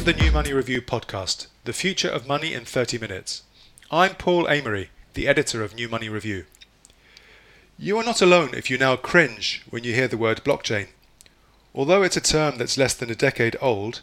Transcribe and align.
to 0.00 0.06
the 0.06 0.12
New 0.14 0.32
Money 0.32 0.54
Review 0.54 0.80
podcast, 0.80 1.48
the 1.64 1.74
future 1.74 2.08
of 2.08 2.26
money 2.26 2.54
in 2.54 2.64
30 2.64 2.96
minutes. 2.96 3.42
I'm 3.90 4.14
Paul 4.14 4.46
Amery, 4.46 4.88
the 5.12 5.28
editor 5.28 5.62
of 5.62 5.74
New 5.74 5.90
Money 5.90 6.08
Review. 6.08 6.46
You 7.78 7.98
are 7.98 8.04
not 8.04 8.22
alone 8.22 8.54
if 8.54 8.70
you 8.70 8.78
now 8.78 8.96
cringe 8.96 9.62
when 9.68 9.84
you 9.84 9.92
hear 9.92 10.08
the 10.08 10.16
word 10.16 10.42
blockchain. 10.42 10.86
Although 11.74 12.02
it's 12.02 12.16
a 12.16 12.22
term 12.22 12.56
that's 12.56 12.78
less 12.78 12.94
than 12.94 13.10
a 13.10 13.14
decade 13.14 13.56
old, 13.60 14.00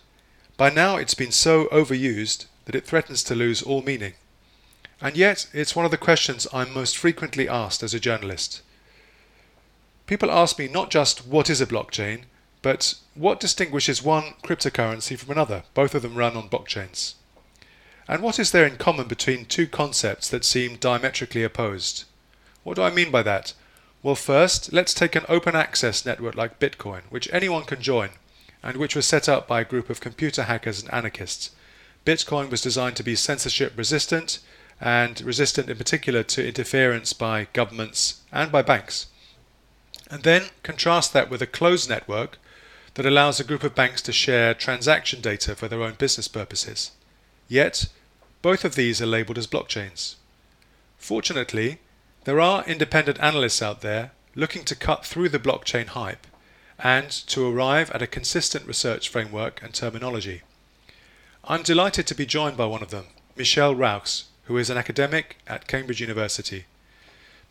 by 0.56 0.70
now 0.70 0.98
it's 0.98 1.16
been 1.16 1.32
so 1.32 1.66
overused 1.70 2.46
that 2.66 2.75
it 2.75 2.86
threatens 2.86 3.24
to 3.24 3.34
lose 3.34 3.64
all 3.64 3.82
meaning. 3.82 4.14
And 5.02 5.18
yet, 5.18 5.48
it's 5.52 5.75
one 5.75 5.86
of 5.86 5.89
the 5.89 5.98
questions 5.98 6.46
I'm 6.54 6.75
most 6.75 6.96
frequently 6.96 7.50
asked 7.50 7.82
as 7.82 7.96
a 7.96 8.00
journalist. 8.00 8.61
People 10.06 10.29
ask 10.29 10.60
me 10.60 10.68
not 10.68 10.92
just 10.92 11.25
what 11.25 11.50
is 11.50 11.60
a 11.60 11.66
blockchain, 11.66 12.25
but 12.68 12.96
what 13.16 13.39
distinguishes 13.39 14.04
one 14.04 14.34
cryptocurrency 14.44 15.18
from 15.18 15.32
another? 15.32 15.64
Both 15.74 15.96
of 15.96 16.02
them 16.02 16.16
run 16.16 16.36
on 16.36 16.50
blockchains. 16.50 17.14
And 18.10 18.21
what 18.21 18.39
is 18.39 18.52
there 18.52 18.66
in 18.68 18.75
common 18.75 19.08
between 19.08 19.46
two 19.46 19.68
concepts 19.68 20.28
that 20.28 20.44
seem 20.44 20.75
diametrically 20.75 21.44
opposed? 21.44 22.04
What 22.66 22.75
do 22.75 22.82
I 22.82 22.89
mean 22.89 23.10
by 23.10 23.24
that? 23.24 23.54
Well, 24.04 24.16
first, 24.16 24.74
let's 24.74 24.94
take 24.94 25.16
an 25.16 25.24
open 25.30 25.56
access 25.56 26.06
network 26.06 26.36
like 26.36 26.60
Bitcoin, 26.60 27.04
which 27.10 27.30
anyone 27.32 27.64
can 27.64 27.82
join, 27.82 28.10
and 28.61 28.75
which 28.75 28.97
was 28.97 29.06
set 29.06 29.30
up 29.30 29.47
by 29.47 29.61
a 29.61 29.72
group 29.72 29.89
of 29.89 30.02
computer 30.02 30.44
hackers 30.44 30.82
and 30.82 30.94
anarchists. 30.94 31.52
Bitcoin 32.06 32.50
was 32.50 32.59
designed 32.59 32.97
to 32.97 33.03
be 33.03 33.16
censorship 33.16 33.72
resistant, 33.78 34.39
and 34.81 35.22
resistant 35.22 35.70
in 35.70 35.78
particular 35.78 36.22
to 36.22 36.45
interference 36.45 37.14
by 37.14 37.47
governments 37.53 38.23
and 38.30 38.52
by 38.52 38.61
banks. 38.61 39.06
And 40.11 40.23
then 40.23 40.47
contrast 40.63 41.13
that 41.13 41.30
with 41.30 41.41
a 41.41 41.47
closed 41.47 41.89
network 41.89 42.38
that 42.98 43.06
allows 43.06 43.40
a 43.40 43.44
group 43.44 43.64
of 43.64 43.76
banks 43.76 44.02
to 44.02 44.12
share 44.12 44.56
transaction 44.56 45.22
data 45.22 45.56
for 45.56 45.67
their 45.67 45.84
own 45.84 45.94
business 45.94 46.28
purposes. 46.28 46.90
Yet, 47.48 47.90
both 48.42 48.66
of 48.66 48.73
these 48.73 49.00
are 49.00 49.06
labeled 49.06 49.38
as 49.38 49.45
blockchains. 49.45 50.16
Fortunately, 50.98 51.78
there 52.23 52.42
are 52.42 52.66
independent 52.66 53.20
analysts 53.20 53.62
out 53.62 53.81
there 53.81 54.14
looking 54.34 54.66
to 54.66 54.75
cut 54.75 55.06
through 55.06 55.30
the 55.30 55.38
blockchain 55.38 55.86
hype 55.86 56.25
and 56.80 57.12
to 57.12 57.48
arrive 57.48 57.92
at 57.92 58.02
a 58.02 58.08
consistent 58.08 58.66
research 58.66 59.09
framework 59.09 59.62
and 59.62 59.75
terminology. 59.75 60.42
I'm 61.44 61.62
delighted 61.62 62.08
to 62.08 62.16
be 62.16 62.25
joined 62.25 62.58
by 62.58 62.66
one 62.66 62.81
of 62.81 62.90
them, 62.90 63.06
Michel 63.36 63.75
Rauchs, 63.75 64.23
who 64.45 64.58
is 64.58 64.72
an 64.72 64.78
academic 64.78 65.38
at 65.45 65.68
Cambridge 65.68 66.02
University. 66.02 66.66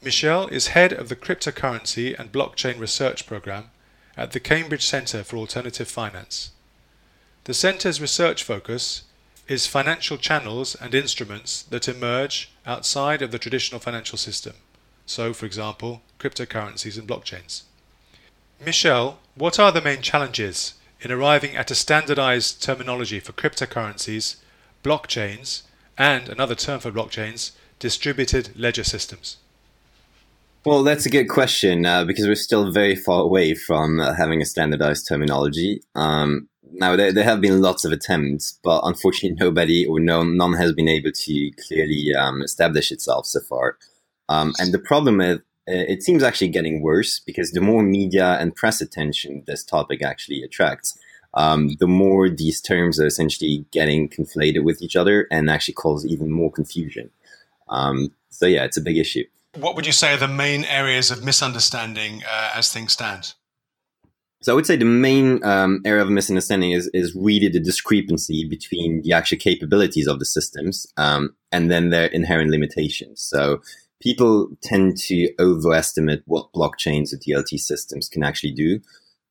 Michel 0.03 0.49
is 0.49 0.69
head 0.69 0.93
of 0.93 1.09
the 1.09 1.15
Cryptocurrency 1.15 2.19
and 2.19 2.33
Blockchain 2.33 2.81
Research 2.81 3.29
Program 3.29 3.71
at 4.17 4.33
the 4.33 4.41
Cambridge 4.41 4.87
Centre 4.87 5.23
for 5.23 5.37
Alternative 5.37 5.89
Finance. 5.89 6.51
The 7.45 7.55
Centre's 7.55 8.01
research 8.01 8.43
focus 8.43 9.03
is 9.47 9.67
financial 9.67 10.17
channels 10.17 10.75
and 10.75 10.95
instruments 10.95 11.63
that 11.63 11.89
emerge 11.89 12.51
outside 12.65 13.23
of 13.23 13.31
the 13.31 13.39
traditional 13.39 13.81
financial 13.81 14.19
system, 14.19 14.55
so, 15.05 15.33
for 15.33 15.47
example, 15.47 16.03
cryptocurrencies 16.19 16.99
and 16.99 17.07
blockchains. 17.07 17.63
Michel, 18.65 19.19
what 19.35 19.59
are 19.61 19.71
the 19.71 19.83
main 19.83 20.03
challenges 20.03 20.75
in 21.01 21.13
arriving 21.13 21.55
at 21.55 21.71
a 21.71 21.75
standardized 21.75 22.63
terminology 22.63 23.21
for 23.21 23.33
cryptocurrencies, 23.33 24.37
blockchains, 24.83 25.63
and 25.99 26.29
another 26.29 26.55
term 26.55 26.81
for 26.81 26.91
blockchains, 26.91 27.53
distributed 27.79 28.59
ledger 28.59 28.85
systems? 28.85 29.37
Well, 30.67 30.83
that's 30.83 31.07
a 31.07 31.11
good 31.11 31.29
question 31.29 31.87
uh, 31.87 32.05
because 32.05 32.27
we're 32.27 32.35
still 32.35 32.73
very 32.73 32.97
far 32.97 33.23
away 33.23 33.55
from 33.55 34.01
uh, 34.01 34.15
having 34.15 34.43
a 34.43 34.45
standardized 34.45 35.07
terminology. 35.07 35.81
Um, 35.95 36.49
now, 36.73 36.97
there, 36.97 37.13
there, 37.13 37.23
have 37.23 37.41
been 37.41 37.63
lots 37.63 37.85
of 37.85 37.93
attempts, 37.93 38.59
but 38.65 38.81
unfortunately, 38.83 39.39
nobody 39.41 39.87
or 39.87 40.01
no, 40.01 40.25
none 40.25 40.55
has 40.55 40.73
been 40.73 40.89
able 40.89 41.13
to 41.13 41.51
clearly 41.53 42.13
um, 42.19 42.43
establish 42.43 42.91
itself 42.91 43.27
so 43.27 43.39
far. 43.43 43.79
Um, 44.29 44.55
and 44.59 44.75
the 44.75 44.81
problem 44.81 45.21
is, 45.21 45.39
it 45.69 46.03
seems 46.03 46.25
actually 46.25 46.49
getting 46.49 46.83
worse 46.83 47.21
because 47.21 47.53
the 47.53 47.61
more 47.61 47.85
media 47.85 48.37
and 48.41 48.57
press 48.57 48.81
attention 48.81 49.45
this 49.47 49.63
topic 49.63 50.03
actually 50.03 50.43
attracts, 50.43 50.99
um, 51.35 51.77
the 51.79 51.87
more 51.87 52.29
these 52.29 52.61
terms 52.61 52.99
are 52.99 53.07
essentially 53.07 53.65
getting 53.71 54.09
conflated 54.09 54.65
with 54.65 54.83
each 54.83 54.97
other 54.97 55.29
and 55.31 55.49
actually 55.49 55.75
cause 55.75 56.05
even 56.05 56.33
more 56.33 56.51
confusion. 56.51 57.11
Um, 57.69 58.13
so, 58.31 58.47
yeah, 58.47 58.65
it's 58.65 58.77
a 58.77 58.83
big 58.83 58.97
issue 58.97 59.27
what 59.59 59.75
would 59.75 59.87
you 59.87 59.93
say 59.93 60.15
are 60.15 60.19
the 60.19 60.29
main 60.29 60.65
areas 60.65 61.11
of 61.11 61.25
misunderstanding 61.25 62.23
uh, 62.29 62.51
as 62.55 62.73
things 62.73 62.93
stand? 62.93 63.35
So 64.43 64.53
I 64.53 64.55
would 64.55 64.67
say 64.67 64.77
the 64.77 64.85
main 64.85 65.43
um, 65.45 65.81
area 65.85 66.03
of 66.03 66.11
misunderstanding 66.11 66.73
is 66.73 66.89
is 66.93 67.15
really 67.17 67.49
the 67.49 67.61
discrepancy 67.61 68.47
between 68.49 69.03
the 69.03 69.13
actual 69.13 69.39
capabilities 69.39 70.07
of 70.07 70.19
the 70.19 70.25
systems 70.25 70.87
um, 70.97 71.35
and 71.51 71.71
then 71.71 71.91
their 71.91 72.07
inherent 72.07 72.51
limitations. 72.51 73.23
So 73.23 73.61
people 74.01 74.51
tend 74.63 74.99
to 74.99 75.33
overestimate 75.41 76.23
what 76.27 76.53
blockchains 76.53 77.13
or 77.13 77.17
DLT 77.17 77.59
systems 77.59 78.09
can 78.09 78.23
actually 78.23 78.53
do. 78.53 78.81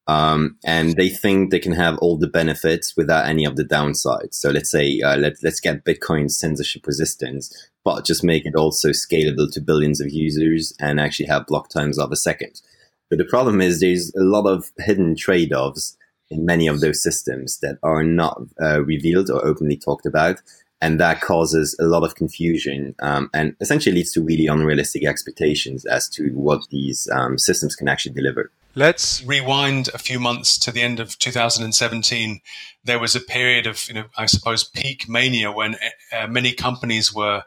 Um, 0.07 0.57
and 0.63 0.95
they 0.95 1.09
think 1.09 1.49
they 1.49 1.59
can 1.59 1.71
have 1.71 1.97
all 1.97 2.17
the 2.17 2.27
benefits 2.27 2.95
without 2.95 3.27
any 3.27 3.45
of 3.45 3.55
the 3.55 3.63
downsides. 3.63 4.35
So 4.35 4.51
let's 4.51 4.69
say 4.69 5.01
uh, 5.01 5.17
let, 5.17 5.33
let's 5.43 5.59
get 5.59 5.83
Bitcoin 5.83 6.29
censorship 6.29 6.85
resistance, 6.85 7.51
but 7.85 8.03
just 8.03 8.23
make 8.23 8.45
it 8.45 8.55
also 8.55 8.89
scalable 8.89 9.49
to 9.53 9.61
billions 9.61 10.01
of 10.01 10.11
users 10.11 10.73
and 10.79 10.99
actually 10.99 11.27
have 11.27 11.47
block 11.47 11.69
times 11.69 11.97
of 11.97 12.11
a 12.11 12.17
second. 12.17 12.61
But 13.09 13.19
the 13.19 13.25
problem 13.25 13.61
is 13.61 13.79
there's 13.79 14.13
a 14.15 14.23
lot 14.23 14.47
of 14.47 14.71
hidden 14.79 15.15
trade 15.15 15.53
offs 15.53 15.95
in 16.29 16.45
many 16.45 16.67
of 16.67 16.81
those 16.81 17.01
systems 17.01 17.59
that 17.59 17.77
are 17.83 18.03
not 18.03 18.41
uh, 18.61 18.83
revealed 18.83 19.29
or 19.29 19.45
openly 19.45 19.77
talked 19.77 20.07
about. 20.07 20.41
And 20.81 20.99
that 20.99 21.21
causes 21.21 21.75
a 21.79 21.85
lot 21.85 22.03
of 22.03 22.15
confusion 22.15 22.95
um, 22.99 23.29
and 23.33 23.55
essentially 23.61 23.95
leads 23.95 24.11
to 24.13 24.21
really 24.21 24.47
unrealistic 24.47 25.05
expectations 25.05 25.85
as 25.85 26.09
to 26.09 26.29
what 26.33 26.67
these 26.69 27.07
um, 27.13 27.37
systems 27.37 27.75
can 27.75 27.87
actually 27.87 28.13
deliver. 28.13 28.51
Let's 28.77 29.23
rewind 29.23 29.89
a 29.93 29.97
few 29.97 30.19
months 30.19 30.57
to 30.59 30.71
the 30.71 30.81
end 30.81 30.99
of 30.99 31.17
2017. 31.17 32.41
There 32.83 32.99
was 32.99 33.15
a 33.15 33.21
period 33.21 33.67
of, 33.67 33.87
you 33.87 33.93
know, 33.93 34.05
I 34.17 34.25
suppose, 34.25 34.65
peak 34.65 35.07
mania 35.07 35.49
when 35.49 35.77
uh, 36.11 36.27
many 36.27 36.51
companies 36.51 37.13
were 37.13 37.43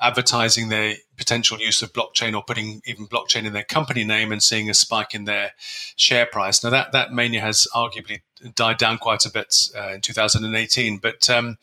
advertising 0.00 0.68
their 0.68 0.94
potential 1.16 1.58
use 1.58 1.82
of 1.82 1.92
blockchain 1.92 2.34
or 2.34 2.42
putting 2.42 2.80
even 2.86 3.06
blockchain 3.06 3.44
in 3.44 3.52
their 3.52 3.64
company 3.64 4.04
name 4.04 4.30
and 4.30 4.42
seeing 4.42 4.70
a 4.70 4.74
spike 4.74 5.14
in 5.14 5.24
their 5.24 5.52
share 5.96 6.26
price. 6.26 6.62
Now 6.62 6.70
that 6.70 6.92
that 6.92 7.12
mania 7.12 7.40
has 7.40 7.66
arguably 7.74 8.20
died 8.54 8.78
down 8.78 8.98
quite 8.98 9.24
a 9.26 9.30
bit 9.30 9.54
uh, 9.76 9.94
in 9.94 10.00
2018, 10.00 10.98
but 10.98 11.28
um, 11.28 11.58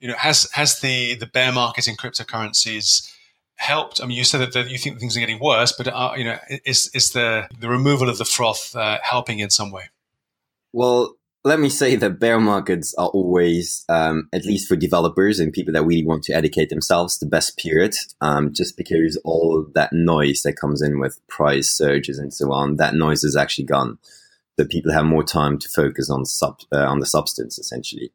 you 0.00 0.08
know, 0.08 0.14
has 0.16 0.50
has 0.52 0.80
the 0.80 1.14
the 1.14 1.26
bear 1.26 1.52
market 1.52 1.88
in 1.88 1.96
cryptocurrencies 1.96 3.12
helped? 3.56 4.00
I 4.02 4.06
mean, 4.06 4.16
you 4.16 4.24
said 4.24 4.52
that, 4.52 4.70
you 4.70 4.78
think 4.78 4.98
things 4.98 5.16
are 5.16 5.20
getting 5.20 5.40
worse, 5.40 5.72
but 5.72 5.88
uh, 5.88 6.14
you 6.16 6.24
know, 6.24 6.38
is 6.64 6.90
is 6.94 7.12
the 7.12 7.48
the 7.58 7.68
removal 7.68 8.08
of 8.08 8.18
the 8.18 8.24
froth 8.24 8.74
uh, 8.74 8.98
helping 9.02 9.40
in 9.40 9.50
some 9.50 9.70
way? 9.70 9.90
Well, 10.72 11.16
let 11.44 11.60
me 11.60 11.68
say 11.68 11.96
that 11.96 12.18
bear 12.18 12.40
markets 12.40 12.94
are 12.98 13.08
always, 13.08 13.84
um, 13.88 14.28
at 14.32 14.44
least 14.44 14.68
for 14.68 14.76
developers 14.76 15.38
and 15.38 15.52
people 15.52 15.72
that 15.72 15.84
really 15.84 16.04
want 16.04 16.24
to 16.24 16.32
educate 16.34 16.68
themselves, 16.68 17.18
the 17.18 17.26
best 17.26 17.56
period. 17.56 17.94
Um, 18.20 18.52
just 18.52 18.76
because 18.76 19.20
all 19.24 19.66
that 19.74 19.92
noise 19.92 20.42
that 20.42 20.56
comes 20.60 20.82
in 20.82 20.98
with 20.98 21.20
price 21.28 21.70
surges 21.70 22.18
and 22.18 22.34
so 22.34 22.52
on, 22.52 22.76
that 22.76 22.94
noise 22.94 23.24
is 23.24 23.36
actually 23.36 23.64
gone. 23.64 23.98
So 24.58 24.66
people 24.66 24.92
have 24.92 25.04
more 25.04 25.22
time 25.22 25.58
to 25.58 25.68
focus 25.68 26.10
on 26.10 26.24
sub 26.24 26.58
uh, 26.72 26.84
on 26.84 26.98
the 26.98 27.06
substance 27.06 27.58
essentially. 27.58 28.10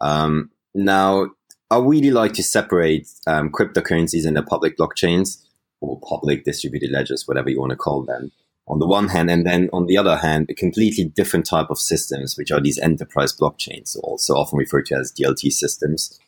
Um, 0.00 0.50
now, 0.74 1.30
I 1.70 1.78
really 1.78 2.10
like 2.10 2.32
to 2.34 2.42
separate 2.42 3.08
um, 3.26 3.50
cryptocurrencies 3.50 4.26
and 4.26 4.36
the 4.36 4.42
public 4.42 4.76
blockchains 4.76 5.44
or 5.80 6.00
public 6.00 6.44
distributed 6.44 6.90
ledgers, 6.90 7.26
whatever 7.26 7.50
you 7.50 7.60
want 7.60 7.70
to 7.70 7.76
call 7.76 8.02
them, 8.02 8.32
on 8.70 8.78
the 8.78 8.86
one 8.86 9.08
hand, 9.08 9.30
and 9.30 9.44
then 9.44 9.68
on 9.72 9.86
the 9.86 9.98
other 9.98 10.16
hand, 10.16 10.46
a 10.48 10.54
completely 10.54 11.04
different 11.04 11.44
type 11.44 11.70
of 11.70 11.78
systems, 11.78 12.36
which 12.38 12.52
are 12.52 12.60
these 12.60 12.78
enterprise 12.78 13.36
blockchains, 13.36 13.96
also 14.02 14.34
often 14.34 14.58
referred 14.58 14.86
to 14.86 14.94
as 14.94 15.12
DLT 15.12 15.50
systems. 15.50 16.18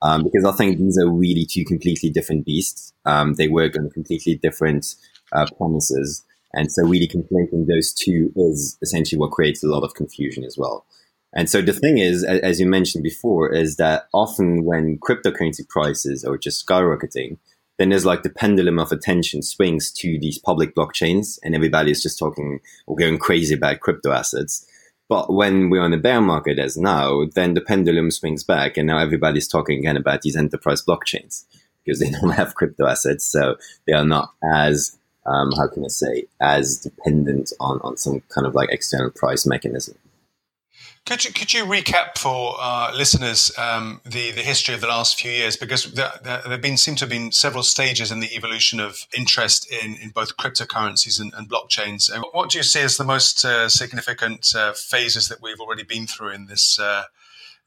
Um, 0.00 0.22
because 0.22 0.44
I 0.44 0.52
think 0.52 0.78
these 0.78 0.96
are 0.96 1.10
really 1.10 1.44
two 1.44 1.64
completely 1.64 2.08
different 2.08 2.46
beasts. 2.46 2.92
Um, 3.04 3.34
they 3.34 3.48
work 3.48 3.76
on 3.76 3.90
completely 3.90 4.36
different 4.36 4.86
uh, 5.32 5.46
promises. 5.56 6.24
And 6.54 6.70
so 6.70 6.84
really 6.84 7.08
conflating 7.08 7.66
those 7.66 7.92
two 7.92 8.32
is 8.36 8.78
essentially 8.80 9.18
what 9.18 9.32
creates 9.32 9.64
a 9.64 9.68
lot 9.68 9.82
of 9.82 9.94
confusion 9.94 10.44
as 10.44 10.56
well. 10.56 10.86
And 11.34 11.50
so 11.50 11.60
the 11.60 11.72
thing 11.72 11.98
is, 11.98 12.24
as 12.24 12.60
you 12.60 12.66
mentioned 12.66 13.02
before, 13.02 13.52
is 13.52 13.76
that 13.76 14.06
often 14.14 14.64
when 14.64 14.98
cryptocurrency 14.98 15.68
prices 15.68 16.24
are 16.24 16.38
just 16.38 16.66
skyrocketing, 16.66 17.38
then 17.78 17.90
there's 17.90 18.04
like 18.04 18.24
the 18.24 18.30
pendulum 18.30 18.78
of 18.78 18.92
attention 18.92 19.40
swings 19.42 19.90
to 19.92 20.18
these 20.18 20.38
public 20.38 20.74
blockchains 20.74 21.38
and 21.42 21.54
everybody 21.54 21.90
is 21.90 22.02
just 22.02 22.18
talking 22.18 22.60
or 22.86 22.96
going 22.96 23.18
crazy 23.18 23.54
about 23.54 23.80
crypto 23.80 24.10
assets. 24.10 24.66
But 25.08 25.32
when 25.32 25.70
we're 25.70 25.82
on 25.82 25.92
the 25.92 25.96
bear 25.96 26.20
market 26.20 26.58
as 26.58 26.76
now, 26.76 27.24
then 27.34 27.54
the 27.54 27.60
pendulum 27.60 28.10
swings 28.10 28.44
back 28.44 28.76
and 28.76 28.86
now 28.86 28.98
everybody's 28.98 29.48
talking 29.48 29.78
again 29.78 29.96
about 29.96 30.22
these 30.22 30.36
enterprise 30.36 30.82
blockchains 30.82 31.44
because 31.84 32.00
they 32.00 32.10
don't 32.20 32.30
have 32.30 32.54
crypto 32.56 32.86
assets. 32.86 33.24
So 33.24 33.56
they 33.86 33.92
are 33.92 34.04
not 34.04 34.32
as, 34.52 34.98
um, 35.24 35.52
how 35.56 35.68
can 35.68 35.84
I 35.84 35.88
say, 35.88 36.24
as 36.40 36.78
dependent 36.78 37.52
on, 37.60 37.80
on 37.82 37.96
some 37.96 38.22
kind 38.28 38.46
of 38.46 38.54
like 38.54 38.70
external 38.70 39.10
price 39.10 39.46
mechanism. 39.46 39.96
Could 41.08 41.24
you, 41.24 41.32
could 41.32 41.54
you 41.54 41.64
recap 41.64 42.18
for 42.18 42.56
uh, 42.60 42.92
listeners 42.94 43.50
um, 43.56 44.02
the, 44.04 44.30
the 44.30 44.42
history 44.42 44.74
of 44.74 44.82
the 44.82 44.88
last 44.88 45.18
few 45.18 45.30
years? 45.30 45.56
Because 45.56 45.90
there, 45.92 46.12
there, 46.22 46.58
been 46.58 46.76
seem 46.76 46.96
to 46.96 47.04
have 47.04 47.08
been 47.08 47.32
several 47.32 47.62
stages 47.62 48.12
in 48.12 48.20
the 48.20 48.36
evolution 48.36 48.78
of 48.78 49.06
interest 49.16 49.66
in, 49.72 49.96
in 49.96 50.10
both 50.10 50.36
cryptocurrencies 50.36 51.18
and, 51.18 51.32
and 51.32 51.48
blockchains. 51.48 52.14
What 52.32 52.50
do 52.50 52.58
you 52.58 52.62
see 52.62 52.82
as 52.82 52.98
the 52.98 53.04
most 53.04 53.42
uh, 53.42 53.70
significant 53.70 54.54
uh, 54.54 54.74
phases 54.74 55.28
that 55.28 55.40
we've 55.40 55.60
already 55.60 55.82
been 55.82 56.06
through 56.06 56.32
in 56.32 56.44
this 56.44 56.78
uh, 56.78 57.04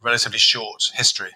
relatively 0.03 0.37
short 0.37 0.91
history? 0.93 1.31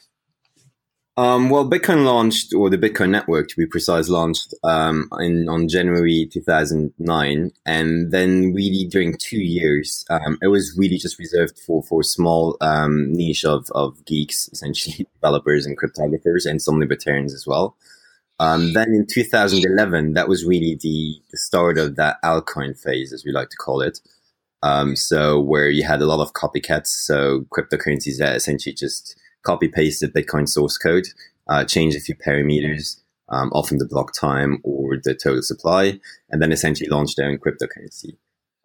Um, 1.18 1.50
well, 1.50 1.70
Bitcoin 1.70 2.04
launched, 2.04 2.54
or 2.54 2.70
the 2.70 2.78
Bitcoin 2.78 3.10
network 3.10 3.48
to 3.48 3.56
be 3.56 3.66
precise, 3.66 4.10
launched 4.10 4.54
um, 4.66 5.08
in 5.20 5.48
on 5.48 5.70
January 5.70 6.28
2009, 6.30 7.52
and 7.66 8.12
then 8.12 8.54
really 8.54 8.86
during 8.86 9.16
two 9.18 9.40
years, 9.40 10.04
um, 10.10 10.38
it 10.42 10.48
was 10.48 10.76
really 10.78 10.98
just 10.98 11.18
reserved 11.18 11.58
for 11.66 11.82
for 11.84 12.04
small 12.04 12.58
um, 12.60 13.14
niche 13.14 13.46
of 13.46 13.68
of 13.74 14.04
geeks, 14.06 14.50
essentially 14.52 15.08
developers 15.16 15.66
and 15.66 15.80
cryptographers, 15.80 16.46
and 16.46 16.62
some 16.62 16.80
libertarians 16.80 17.34
as 17.34 17.48
well. 17.48 17.78
Um, 18.40 18.74
then 18.74 18.90
in 18.90 19.06
2011, 19.08 20.14
that 20.14 20.28
was 20.28 20.44
really 20.46 20.78
the, 20.82 21.22
the 21.32 21.38
start 21.38 21.78
of 21.78 21.96
that 21.96 22.18
altcoin 22.24 22.78
phase, 22.78 23.14
as 23.14 23.24
we 23.24 23.32
like 23.32 23.50
to 23.50 23.58
call 23.58 23.80
it. 23.80 24.02
Um, 24.62 24.96
so 24.98 25.40
where 25.40 25.70
you 25.70 25.86
had 25.86 26.02
a 26.02 26.06
lot 26.06 26.20
of 26.20 26.34
copycats, 26.34 26.88
so 26.88 27.46
cryptocurrencies 27.56 28.18
that 28.18 28.36
essentially 28.36 28.74
just 28.74 29.18
copy 29.46 29.68
paste 29.68 30.02
the 30.02 30.08
Bitcoin 30.08 30.48
source 30.48 30.78
code, 30.78 31.08
uh, 31.48 31.64
change 31.64 31.96
a 31.96 32.00
few 32.00 32.16
parameters, 32.16 33.02
um, 33.30 33.52
often 33.54 33.78
the 33.78 33.88
block 33.88 34.14
time 34.14 34.60
or 34.64 34.98
the 35.04 35.16
total 35.16 35.42
supply, 35.42 36.00
and 36.30 36.42
then 36.42 36.52
essentially 36.52 36.90
launch 36.90 37.16
their 37.16 37.30
own 37.30 37.38
cryptocurrency. 37.38 38.18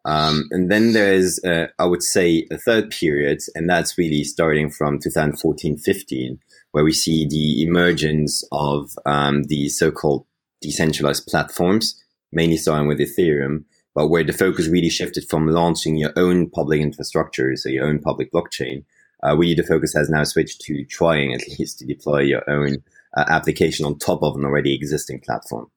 Um, 0.05 0.49
and 0.50 0.71
then 0.71 0.93
there's, 0.93 1.43
uh, 1.44 1.67
I 1.79 1.85
would 1.85 2.03
say, 2.03 2.47
a 2.50 2.56
third 2.56 2.91
period, 2.91 3.41
and 3.55 3.69
that's 3.69 3.99
really 3.99 4.25
starting 4.25 4.71
from 4.71 4.99
2014-15, 4.99 6.38
where 6.73 6.85
we 6.85 6.93
see 6.93 7.26
the 7.29 7.62
emergence 7.62 8.43
of 8.50 8.93
um, 9.05 9.44
the 9.44 9.69
so-called 9.69 10.25
decentralized 10.62 11.26
platforms, 11.26 12.03
mainly 12.33 12.56
starting 12.56 12.88
with 12.88 12.99
Ethereum, 12.99 13.65
but 13.94 14.09
where 14.09 14.25
the 14.25 14.33
focus 14.33 14.69
really 14.69 14.88
shifted 14.88 15.29
from 15.29 15.49
launching 15.49 15.97
your 15.97 16.12
own 16.17 16.49
public 16.49 16.81
infrastructure, 16.81 17.55
so 17.56 17.69
your 17.69 17.87
own 17.87 17.99
public 17.99 18.33
blockchain, 18.33 18.85
uh, 19.23 19.35
where 19.37 19.55
the 19.55 19.63
focus 19.63 19.95
has 19.95 20.09
now 20.09 20.25
switched 20.25 20.61
to 20.63 20.85
trying 20.85 21.35
at 21.35 21.47
least 21.59 21.79
to 21.79 21.87
deploy 21.87 22.21
your 22.21 22.49
own 22.49 22.83
uh, 23.17 23.25
application 23.29 23.85
on 23.85 23.99
top 23.99 24.23
of 24.23 24.37
an 24.37 24.45
already 24.45 24.75
existing 24.75 25.21
platform. 25.21 25.71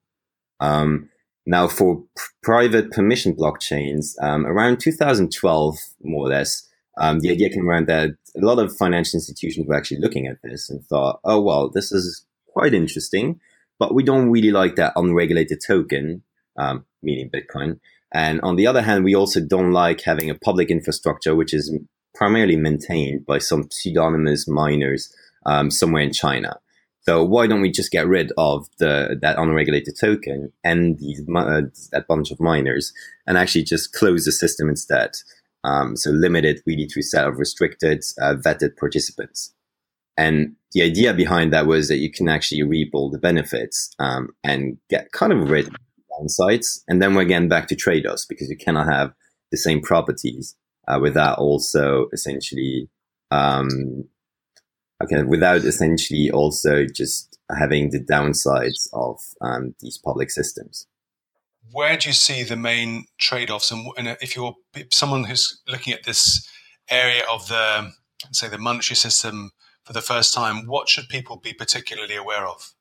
Um, 0.60 1.10
now, 1.45 1.68
for 1.68 1.98
p- 1.98 2.24
private 2.42 2.92
permission 2.92 3.36
blockchains, 3.36 4.13
um, 4.22 4.45
around 4.45 4.80
2012, 4.80 5.78
more 6.04 6.28
or 6.28 6.30
less, 6.30 6.69
um, 6.98 7.19
the 7.19 7.31
idea 7.31 7.50
came 7.50 7.68
around 7.68 7.88
that 7.88 8.12
a 8.36 8.45
lot 8.45 8.60
of 8.60 8.75
financial 8.75 9.18
institutions 9.18 9.68
were 9.68 9.75
actually 9.75 10.00
looking 10.00 10.28
at 10.28 10.38
this 10.44 10.69
and 10.69 10.86
thought, 10.86 11.19
oh, 11.24 11.42
well, 11.42 11.69
this 11.69 11.92
is 11.92 12.25
quite 12.48 12.74
interesting, 12.74 13.40
but 13.80 13.94
we 13.94 14.04
don't 14.04 14.30
really 14.30 14.51
like 14.51 14.75
that 14.75 14.94
unregulated 14.95 15.60
token, 15.66 16.24
um, 16.57 16.86
meaning 17.01 17.30
Bitcoin. 17.30 17.80
And 18.13 18.40
on 18.42 18.56
the 18.56 18.68
other 18.68 18.84
hand, 18.84 19.04
we 19.04 19.16
also 19.16 19.42
don't 19.42 19.72
like 19.72 20.01
having 20.01 20.30
a 20.30 20.36
public 20.36 20.69
infrastructure, 20.69 21.36
which 21.36 21.54
is 21.54 21.75
primarily 22.13 22.56
maintained 22.56 23.25
by 23.25 23.39
some 23.39 23.69
pseudonymous 23.69 24.48
miners 24.48 25.13
um, 25.45 25.71
somewhere 25.71 26.04
in 26.04 26.13
China. 26.13 26.60
So 27.01 27.24
why 27.24 27.48
don't 27.48 27.62
we 27.62 27.69
just 27.69 27.92
get 27.92 28.07
rid 28.07 28.31
of 28.38 28.68
the 28.80 29.18
that 29.21 29.38
unregulated 29.38 29.95
token 30.00 30.54
and 30.63 30.98
these 31.00 31.21
uh, 31.36 31.62
that 31.92 32.07
bunch 32.07 32.31
of 32.31 32.39
miners 32.39 32.94
and 33.27 33.38
actually 33.38 33.65
just 33.65 33.94
close 33.94 34.24
the 34.24 34.31
system 34.31 34.69
instead? 34.69 35.12
Um, 35.65 35.95
so 35.95 36.12
limit 36.12 36.45
it 36.45 36.62
really 36.65 36.88
to 36.88 37.00
a 37.00 37.04
set 37.04 37.27
of 37.27 37.39
restricted, 37.39 38.04
uh, 38.21 38.36
vetted 38.36 38.77
participants. 38.77 39.54
And 40.18 40.56
the 40.74 40.83
idea 40.83 41.13
behind 41.13 41.51
that 41.54 41.66
was 41.66 41.88
that 41.88 41.98
you 41.98 42.12
can 42.12 42.30
actually 42.30 42.63
reap 42.63 42.92
all 42.94 43.09
the 43.09 43.18
benefits 43.18 43.94
um, 44.00 44.30
and 44.44 44.77
get 44.89 45.12
kind 45.12 45.33
of 45.33 45.50
rid 45.50 45.68
of 45.68 45.75
downsides. 46.19 46.83
And 46.88 47.01
then 47.01 47.16
we're 47.16 47.21
again 47.21 47.48
back 47.48 47.68
to 47.69 47.75
trade-offs 47.75 48.25
because 48.25 48.50
you 48.50 48.57
cannot 48.57 48.92
have 48.92 49.13
the 49.51 49.57
same 49.57 49.81
properties 49.81 50.56
uh, 50.88 51.00
without 51.01 51.38
also 51.38 52.07
essentially 52.13 52.89
um, 53.31 54.06
okay 55.03 55.24
without 55.24 55.63
essentially 55.63 56.30
also 56.31 56.85
just 56.85 57.38
having 57.57 57.89
the 57.89 58.00
downsides 58.03 58.88
of 58.94 59.19
um, 59.41 59.75
these 59.80 59.97
public 59.97 60.31
systems. 60.31 60.88
Where 61.71 61.97
do 61.97 62.09
you 62.09 62.13
see 62.13 62.44
the 62.44 62.57
main 62.57 63.06
trade-offs? 63.18 63.71
And, 63.71 63.88
and 63.97 64.18
if 64.21 64.35
you're 64.35 64.56
someone 64.91 65.24
who's 65.24 65.62
looking 65.68 65.94
at 65.94 66.03
this 66.03 66.47
area 66.89 67.24
of 67.31 67.47
the 67.47 67.94
say 68.31 68.47
the 68.47 68.57
monetary 68.57 68.95
system 68.95 69.51
for 69.83 69.94
the 69.94 70.01
first 70.01 70.33
time 70.33 70.65
what 70.68 70.89
should 70.89 71.09
people 71.09 71.38
be 71.38 71.53
particularly 71.53 72.15
aware 72.15 72.47
of 72.47 72.72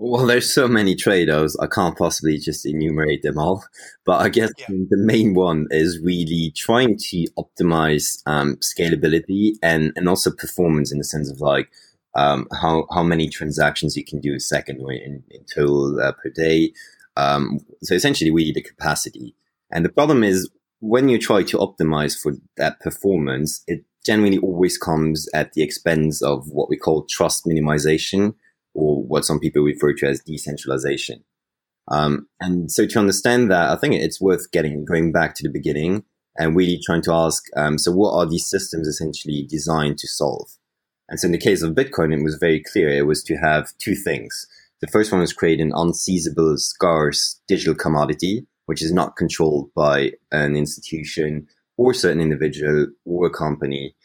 well, 0.00 0.24
there's 0.24 0.52
so 0.52 0.66
many 0.66 0.94
trade-offs. 0.94 1.58
I 1.60 1.66
can't 1.66 1.96
possibly 1.96 2.38
just 2.38 2.64
enumerate 2.64 3.22
them 3.22 3.36
all. 3.36 3.62
But 4.06 4.22
I 4.22 4.30
guess 4.30 4.50
yeah. 4.58 4.66
the 4.88 4.96
main 4.96 5.34
one 5.34 5.66
is 5.70 6.00
really 6.02 6.54
trying 6.56 6.96
to 6.96 7.26
optimize 7.38 8.22
um, 8.24 8.56
scalability 8.56 9.52
and, 9.62 9.92
and 9.96 10.08
also 10.08 10.30
performance 10.30 10.90
in 10.90 10.96
the 10.96 11.04
sense 11.04 11.30
of 11.30 11.42
like 11.42 11.70
um, 12.14 12.48
how, 12.50 12.86
how 12.90 13.02
many 13.02 13.28
transactions 13.28 13.94
you 13.94 14.02
can 14.02 14.20
do 14.20 14.34
a 14.34 14.40
second 14.40 14.80
in, 14.80 15.22
in 15.30 15.44
total 15.54 16.00
uh, 16.00 16.12
per 16.12 16.30
day. 16.30 16.72
Um, 17.18 17.60
so 17.82 17.94
essentially, 17.94 18.30
we 18.30 18.44
need 18.44 18.54
the 18.54 18.62
capacity. 18.62 19.34
And 19.70 19.84
the 19.84 19.90
problem 19.90 20.24
is 20.24 20.48
when 20.78 21.10
you 21.10 21.18
try 21.18 21.42
to 21.42 21.58
optimize 21.58 22.18
for 22.18 22.32
that 22.56 22.80
performance, 22.80 23.62
it 23.66 23.84
generally 24.06 24.38
always 24.38 24.78
comes 24.78 25.28
at 25.34 25.52
the 25.52 25.62
expense 25.62 26.22
of 26.22 26.48
what 26.48 26.70
we 26.70 26.78
call 26.78 27.04
trust 27.04 27.44
minimization 27.44 28.34
or 28.80 29.02
what 29.02 29.24
some 29.24 29.38
people 29.38 29.62
refer 29.62 29.92
to 29.94 30.06
as 30.06 30.20
decentralization. 30.20 31.24
Um, 31.88 32.28
and 32.40 32.70
so 32.70 32.86
to 32.86 32.98
understand 32.98 33.50
that, 33.50 33.70
I 33.70 33.76
think 33.76 33.94
it's 33.94 34.20
worth 34.20 34.50
getting 34.52 34.84
going 34.84 35.12
back 35.12 35.34
to 35.34 35.42
the 35.42 35.52
beginning 35.52 36.04
and 36.36 36.56
really 36.56 36.80
trying 36.84 37.02
to 37.02 37.12
ask, 37.12 37.44
um, 37.56 37.78
so 37.78 37.90
what 37.90 38.14
are 38.14 38.26
these 38.26 38.48
systems 38.48 38.86
essentially 38.86 39.46
designed 39.48 39.98
to 39.98 40.08
solve? 40.08 40.50
And 41.08 41.18
so 41.18 41.26
in 41.26 41.32
the 41.32 41.38
case 41.38 41.62
of 41.62 41.74
Bitcoin, 41.74 42.16
it 42.16 42.22
was 42.22 42.36
very 42.36 42.62
clear 42.62 42.88
it 42.88 43.06
was 43.06 43.24
to 43.24 43.36
have 43.36 43.76
two 43.78 43.96
things. 43.96 44.46
The 44.80 44.86
first 44.86 45.10
one 45.10 45.20
was 45.20 45.32
create 45.32 45.60
an 45.60 45.72
unseizable, 45.72 46.58
scarce 46.58 47.40
digital 47.48 47.74
commodity, 47.74 48.46
which 48.66 48.82
is 48.82 48.92
not 48.92 49.16
controlled 49.16 49.70
by 49.74 50.12
an 50.30 50.54
institution 50.54 51.48
or 51.76 51.92
certain 51.92 52.20
individual 52.20 52.86
or 53.04 53.26
a 53.26 53.30
company. 53.30 53.96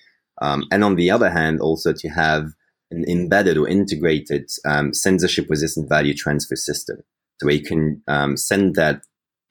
Um, 0.41 0.63
and 0.71 0.83
on 0.83 0.95
the 0.95 1.11
other 1.11 1.29
hand, 1.29 1.61
also 1.61 1.93
to 1.93 2.09
have 2.09 2.53
an 2.91 3.03
embedded 3.09 3.57
or 3.57 3.67
integrated 3.67 4.49
um, 4.65 4.93
censorship 4.93 5.47
resistant 5.49 5.89
value 5.89 6.13
transfer 6.13 6.55
system. 6.55 6.97
So 7.39 7.47
where 7.47 7.55
you 7.55 7.63
can 7.63 8.01
um, 8.07 8.37
send 8.37 8.75
that 8.75 9.01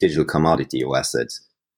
digital 0.01 0.25
commodity 0.25 0.83
or 0.83 0.97
asset 0.97 1.29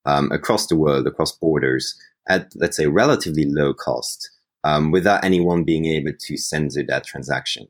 um, 0.04 0.30
across 0.30 0.66
the 0.66 0.76
world, 0.76 1.06
across 1.06 1.32
borders 1.32 1.98
at, 2.28 2.52
let's 2.56 2.76
say, 2.76 2.86
relatively 2.86 3.44
low 3.46 3.74
cost 3.74 4.30
um, 4.64 4.90
without 4.90 5.24
anyone 5.24 5.64
being 5.64 5.86
able 5.86 6.12
to 6.18 6.36
censor 6.36 6.82
that 6.86 7.04
transaction. 7.04 7.68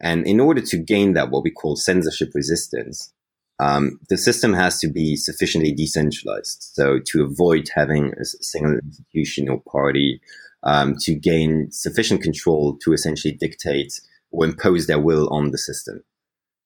And 0.00 0.26
in 0.26 0.40
order 0.40 0.60
to 0.60 0.76
gain 0.76 1.12
that, 1.14 1.30
what 1.30 1.44
we 1.44 1.50
call 1.50 1.76
censorship 1.76 2.30
resistance, 2.34 3.12
um, 3.60 4.00
the 4.08 4.18
system 4.18 4.52
has 4.54 4.78
to 4.80 4.88
be 4.88 5.14
sufficiently 5.14 5.72
decentralized. 5.72 6.70
So 6.74 6.98
to 7.06 7.22
avoid 7.22 7.68
having 7.74 8.12
a 8.20 8.24
single 8.24 8.78
institution 8.78 9.48
or 9.48 9.62
party 9.70 10.20
um, 10.64 10.96
to 11.00 11.14
gain 11.14 11.68
sufficient 11.70 12.22
control 12.22 12.76
to 12.82 12.92
essentially 12.92 13.34
dictate 13.34 14.00
or 14.30 14.44
impose 14.44 14.86
their 14.86 15.00
will 15.00 15.28
on 15.28 15.50
the 15.50 15.58
system. 15.58 16.02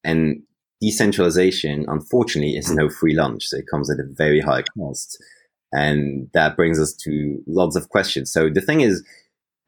And 0.04 0.42
decentralization, 0.80 1.84
unfortunately, 1.88 2.56
is 2.56 2.70
no 2.70 2.88
free 2.88 3.14
lunch. 3.14 3.46
So 3.46 3.56
it 3.56 3.66
comes 3.70 3.90
at 3.90 3.98
a 3.98 4.08
very 4.08 4.40
high 4.40 4.62
cost. 4.62 5.22
And 5.72 6.28
that 6.32 6.56
brings 6.56 6.78
us 6.78 6.94
to 7.04 7.42
lots 7.46 7.76
of 7.76 7.88
questions. 7.88 8.32
So 8.32 8.48
the 8.48 8.60
thing 8.60 8.82
is, 8.82 9.04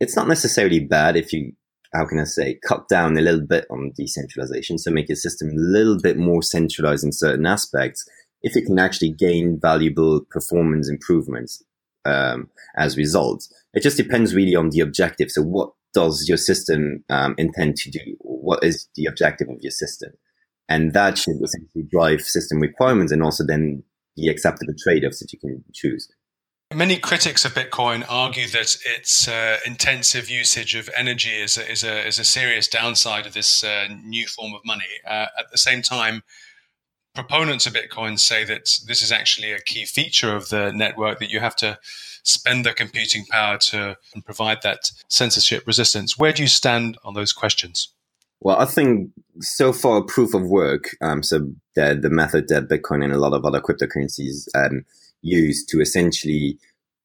it's 0.00 0.14
not 0.14 0.28
necessarily 0.28 0.78
bad 0.78 1.16
if 1.16 1.32
you, 1.32 1.52
how 1.92 2.06
can 2.06 2.20
I 2.20 2.24
say, 2.24 2.60
cut 2.66 2.88
down 2.88 3.16
a 3.16 3.20
little 3.20 3.44
bit 3.44 3.66
on 3.70 3.92
decentralization. 3.96 4.78
So 4.78 4.90
make 4.90 5.08
your 5.08 5.16
system 5.16 5.48
a 5.48 5.60
little 5.60 5.98
bit 6.00 6.16
more 6.16 6.42
centralized 6.42 7.04
in 7.04 7.12
certain 7.12 7.46
aspects. 7.46 8.08
If 8.42 8.56
it 8.56 8.66
can 8.66 8.78
actually 8.78 9.10
gain 9.10 9.58
valuable 9.60 10.20
performance 10.30 10.88
improvements 10.88 11.64
um, 12.08 12.48
as 12.76 12.96
results. 12.96 13.52
It 13.74 13.82
just 13.82 13.96
depends 13.96 14.34
really 14.34 14.56
on 14.56 14.70
the 14.70 14.80
objective. 14.80 15.30
So 15.30 15.42
what 15.42 15.70
does 15.94 16.26
your 16.28 16.38
system 16.38 17.04
um, 17.10 17.34
intend 17.38 17.76
to 17.76 17.90
do? 17.90 18.16
What 18.20 18.64
is 18.64 18.88
the 18.94 19.06
objective 19.06 19.48
of 19.48 19.58
your 19.60 19.70
system? 19.70 20.12
And 20.68 20.92
that 20.92 21.18
should 21.18 21.36
essentially 21.42 21.84
drive 21.90 22.20
system 22.22 22.60
requirements 22.60 23.12
and 23.12 23.22
also 23.22 23.44
then 23.44 23.82
the 24.16 24.28
acceptable 24.28 24.74
trade-offs 24.82 25.20
that 25.20 25.32
you 25.32 25.38
can 25.38 25.64
choose. 25.72 26.08
Many 26.74 26.98
critics 26.98 27.46
of 27.46 27.54
Bitcoin 27.54 28.04
argue 28.10 28.46
that 28.48 28.76
its 28.84 29.26
uh, 29.26 29.56
intensive 29.64 30.28
usage 30.28 30.74
of 30.74 30.90
energy 30.94 31.30
is 31.30 31.56
a, 31.56 31.70
is 31.70 31.82
a, 31.82 32.06
is 32.06 32.18
a 32.18 32.24
serious 32.24 32.68
downside 32.68 33.26
of 33.26 33.32
this 33.32 33.64
uh, 33.64 33.88
new 34.04 34.26
form 34.26 34.52
of 34.52 34.60
money. 34.66 34.84
Uh, 35.06 35.26
at 35.38 35.50
the 35.50 35.56
same 35.56 35.80
time, 35.80 36.22
proponents 37.18 37.66
of 37.66 37.72
Bitcoin 37.72 38.16
say 38.16 38.44
that 38.44 38.78
this 38.86 39.02
is 39.02 39.10
actually 39.10 39.50
a 39.50 39.58
key 39.58 39.84
feature 39.84 40.36
of 40.36 40.50
the 40.50 40.70
network 40.70 41.18
that 41.18 41.30
you 41.30 41.40
have 41.40 41.56
to 41.56 41.76
spend 42.22 42.64
the 42.64 42.72
computing 42.72 43.24
power 43.26 43.58
to 43.58 43.96
provide 44.24 44.62
that 44.62 44.92
censorship 45.08 45.66
resistance. 45.66 46.16
Where 46.16 46.32
do 46.32 46.42
you 46.42 46.48
stand 46.48 46.96
on 47.02 47.14
those 47.14 47.32
questions? 47.32 47.88
Well, 48.40 48.56
I 48.56 48.66
think 48.66 49.10
so 49.40 49.72
far 49.72 50.02
proof 50.02 50.32
of 50.32 50.44
work, 50.44 50.90
um, 51.00 51.24
so 51.24 51.50
the, 51.74 51.98
the 52.00 52.08
method 52.08 52.46
that 52.48 52.68
Bitcoin 52.68 53.02
and 53.02 53.12
a 53.12 53.18
lot 53.18 53.32
of 53.32 53.44
other 53.44 53.60
cryptocurrencies 53.60 54.46
um, 54.54 54.84
use 55.20 55.66
to 55.66 55.80
essentially 55.80 56.56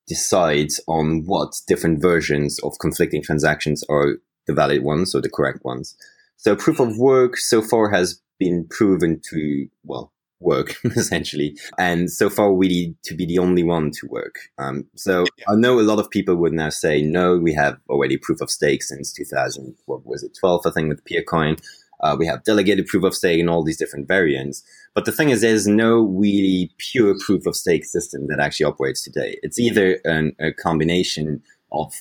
decide 0.06 0.70
on 0.88 1.26
what 1.26 1.60
different 1.66 2.04
versions 2.04 2.60
of 2.60 2.78
conflicting 2.78 3.24
transactions 3.24 3.84
are 3.90 4.18
the 4.46 4.54
valid 4.54 4.84
ones 4.84 5.16
or 5.16 5.22
the 5.22 5.30
correct 5.30 5.66
ones. 5.66 5.96
So 6.38 6.56
proof 6.56 6.80
of 6.80 7.00
work 7.00 7.38
so 7.38 7.64
far 7.64 7.90
has 7.90 8.22
been 8.44 8.68
proven 8.70 9.22
to, 9.30 9.68
well, 9.84 10.12
work 10.40 10.76
essentially. 10.84 11.58
And 11.78 12.12
so 12.12 12.30
far 12.30 12.52
we 12.52 12.68
need 12.68 12.96
to 13.06 13.16
be 13.16 13.26
the 13.26 13.40
only 13.40 13.64
one 13.64 13.92
to 13.92 14.08
work. 14.08 14.36
Um, 14.58 14.86
so 14.96 15.26
yeah. 15.38 15.46
I 15.50 15.56
know 15.56 15.80
a 15.80 15.82
lot 15.82 16.00
of 16.00 16.10
people 16.10 16.36
would 16.36 16.54
now 16.54 16.70
say, 16.70 17.02
no, 17.02 17.38
we 17.38 17.54
have 17.54 17.78
already 17.90 18.18
proof 18.18 18.42
of 18.42 18.52
stake 18.52 18.84
since 18.84 19.14
2000, 19.14 19.76
what 19.86 20.06
was 20.06 20.24
it, 20.24 20.38
12, 20.40 20.62
I 20.66 20.72
think 20.72 20.90
with 20.90 21.04
Peercoin. 21.06 21.60
Uh, 22.02 22.18
we 22.20 22.28
have 22.28 22.44
delegated 22.44 22.86
proof 22.88 23.06
of 23.06 23.16
stake 23.16 23.40
and 23.40 23.50
all 23.50 23.64
these 23.64 23.78
different 23.78 24.10
variants. 24.10 24.62
But 24.94 25.06
the 25.06 25.14
thing 25.14 25.30
is, 25.30 25.40
there's 25.40 25.68
no 25.68 26.02
really 26.02 26.72
pure 26.78 27.16
proof 27.26 27.46
of 27.46 27.56
stake 27.56 27.86
system 27.86 28.28
that 28.28 28.42
actually 28.42 28.66
operates 28.66 29.04
today. 29.04 29.38
It's 29.42 29.58
either 29.58 30.02
an, 30.04 30.36
a 30.38 30.52
combination 30.52 31.42
of 31.72 31.94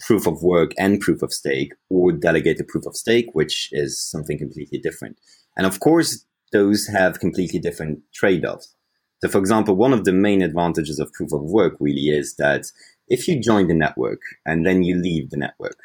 proof 0.00 0.26
of 0.26 0.42
work 0.42 0.72
and 0.78 1.00
proof 1.00 1.22
of 1.22 1.32
stake 1.32 1.72
or 1.88 2.12
delegated 2.12 2.68
proof 2.68 2.86
of 2.86 2.96
stake, 2.96 3.26
which 3.32 3.70
is 3.72 3.98
something 3.98 4.38
completely 4.38 4.78
different. 4.78 5.16
And 5.58 5.66
of 5.66 5.80
course, 5.80 6.24
those 6.52 6.86
have 6.86 7.20
completely 7.20 7.58
different 7.58 8.00
trade-offs. 8.14 8.74
So 9.20 9.28
for 9.28 9.38
example, 9.38 9.74
one 9.74 9.92
of 9.92 10.04
the 10.04 10.12
main 10.12 10.40
advantages 10.40 10.98
of 10.98 11.12
proof 11.12 11.32
of 11.32 11.42
work 11.42 11.76
really 11.80 12.08
is 12.08 12.36
that 12.36 12.66
if 13.08 13.26
you 13.26 13.42
join 13.42 13.66
the 13.66 13.74
network 13.74 14.20
and 14.46 14.64
then 14.64 14.82
you 14.84 14.96
leave 14.96 15.30
the 15.30 15.36
network 15.36 15.78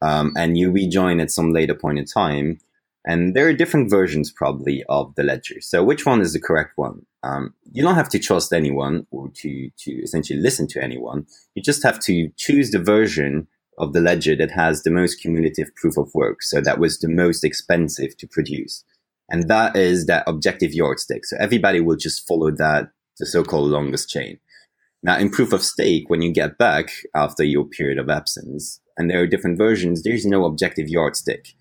um, 0.00 0.32
and 0.36 0.56
you 0.56 0.72
rejoin 0.72 1.20
at 1.20 1.30
some 1.30 1.52
later 1.52 1.74
point 1.74 1.98
in 1.98 2.06
time, 2.06 2.58
and 3.04 3.34
there 3.34 3.46
are 3.46 3.52
different 3.52 3.90
versions 3.90 4.30
probably 4.30 4.84
of 4.88 5.14
the 5.14 5.22
ledger. 5.22 5.60
So 5.60 5.84
which 5.84 6.04
one 6.04 6.20
is 6.20 6.32
the 6.32 6.40
correct 6.40 6.72
one? 6.76 7.06
Um, 7.22 7.54
you 7.72 7.82
don't 7.82 7.94
have 7.94 8.08
to 8.10 8.18
trust 8.18 8.52
anyone 8.52 9.06
or 9.10 9.28
to, 9.34 9.70
to 9.76 9.92
essentially 10.02 10.38
listen 10.38 10.66
to 10.68 10.82
anyone. 10.82 11.26
You 11.54 11.62
just 11.62 11.82
have 11.82 12.00
to 12.00 12.30
choose 12.36 12.70
the 12.70 12.82
version 12.82 13.46
of 13.78 13.92
the 13.92 14.00
ledger 14.00 14.34
that 14.36 14.50
has 14.50 14.82
the 14.82 14.90
most 14.90 15.16
cumulative 15.16 15.74
proof 15.76 15.96
of 15.96 16.10
work. 16.14 16.42
So 16.42 16.60
that 16.60 16.78
was 16.78 16.98
the 16.98 17.08
most 17.08 17.44
expensive 17.44 18.16
to 18.16 18.26
produce. 18.26 18.84
And 19.28 19.48
that 19.48 19.76
is 19.76 20.06
that 20.06 20.24
objective 20.26 20.72
yardstick. 20.72 21.26
So 21.26 21.36
everybody 21.38 21.80
will 21.80 21.96
just 21.96 22.26
follow 22.26 22.50
that, 22.52 22.90
the 23.18 23.26
so-called 23.26 23.70
longest 23.70 24.08
chain. 24.08 24.38
Now 25.02 25.18
in 25.18 25.30
proof 25.30 25.52
of 25.52 25.62
stake, 25.62 26.08
when 26.08 26.22
you 26.22 26.32
get 26.32 26.58
back 26.58 26.90
after 27.14 27.44
your 27.44 27.64
period 27.64 27.98
of 27.98 28.08
absence, 28.08 28.80
and 28.96 29.08
there 29.08 29.22
are 29.22 29.26
different 29.26 29.58
versions, 29.58 30.02
there's 30.02 30.26
no 30.26 30.44
objective 30.44 30.88
yardstick. 30.88 31.54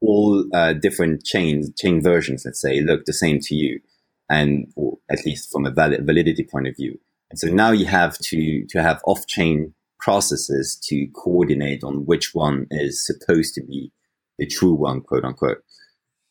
All 0.00 0.44
uh, 0.54 0.74
different 0.74 1.24
chains, 1.24 1.72
chain 1.76 2.02
versions, 2.02 2.44
let's 2.44 2.60
say, 2.60 2.80
look 2.80 3.04
the 3.04 3.12
same 3.12 3.40
to 3.40 3.54
you, 3.54 3.80
and 4.28 4.72
at 5.10 5.24
least 5.24 5.50
from 5.50 5.66
a 5.66 5.70
valid, 5.70 6.06
validity 6.06 6.44
point 6.44 6.68
of 6.68 6.76
view. 6.76 7.00
And 7.30 7.38
so 7.38 7.48
now 7.48 7.72
you 7.72 7.86
have 7.86 8.18
to 8.18 8.66
to 8.66 8.82
have 8.82 9.00
off-chain 9.06 9.74
processes 9.98 10.78
to 10.84 11.06
coordinate 11.14 11.82
on 11.82 12.04
which 12.04 12.34
one 12.34 12.66
is 12.70 13.04
supposed 13.04 13.54
to 13.54 13.62
be 13.62 13.90
the 14.38 14.46
true 14.46 14.74
one, 14.74 15.00
quote 15.00 15.24
unquote. 15.24 15.62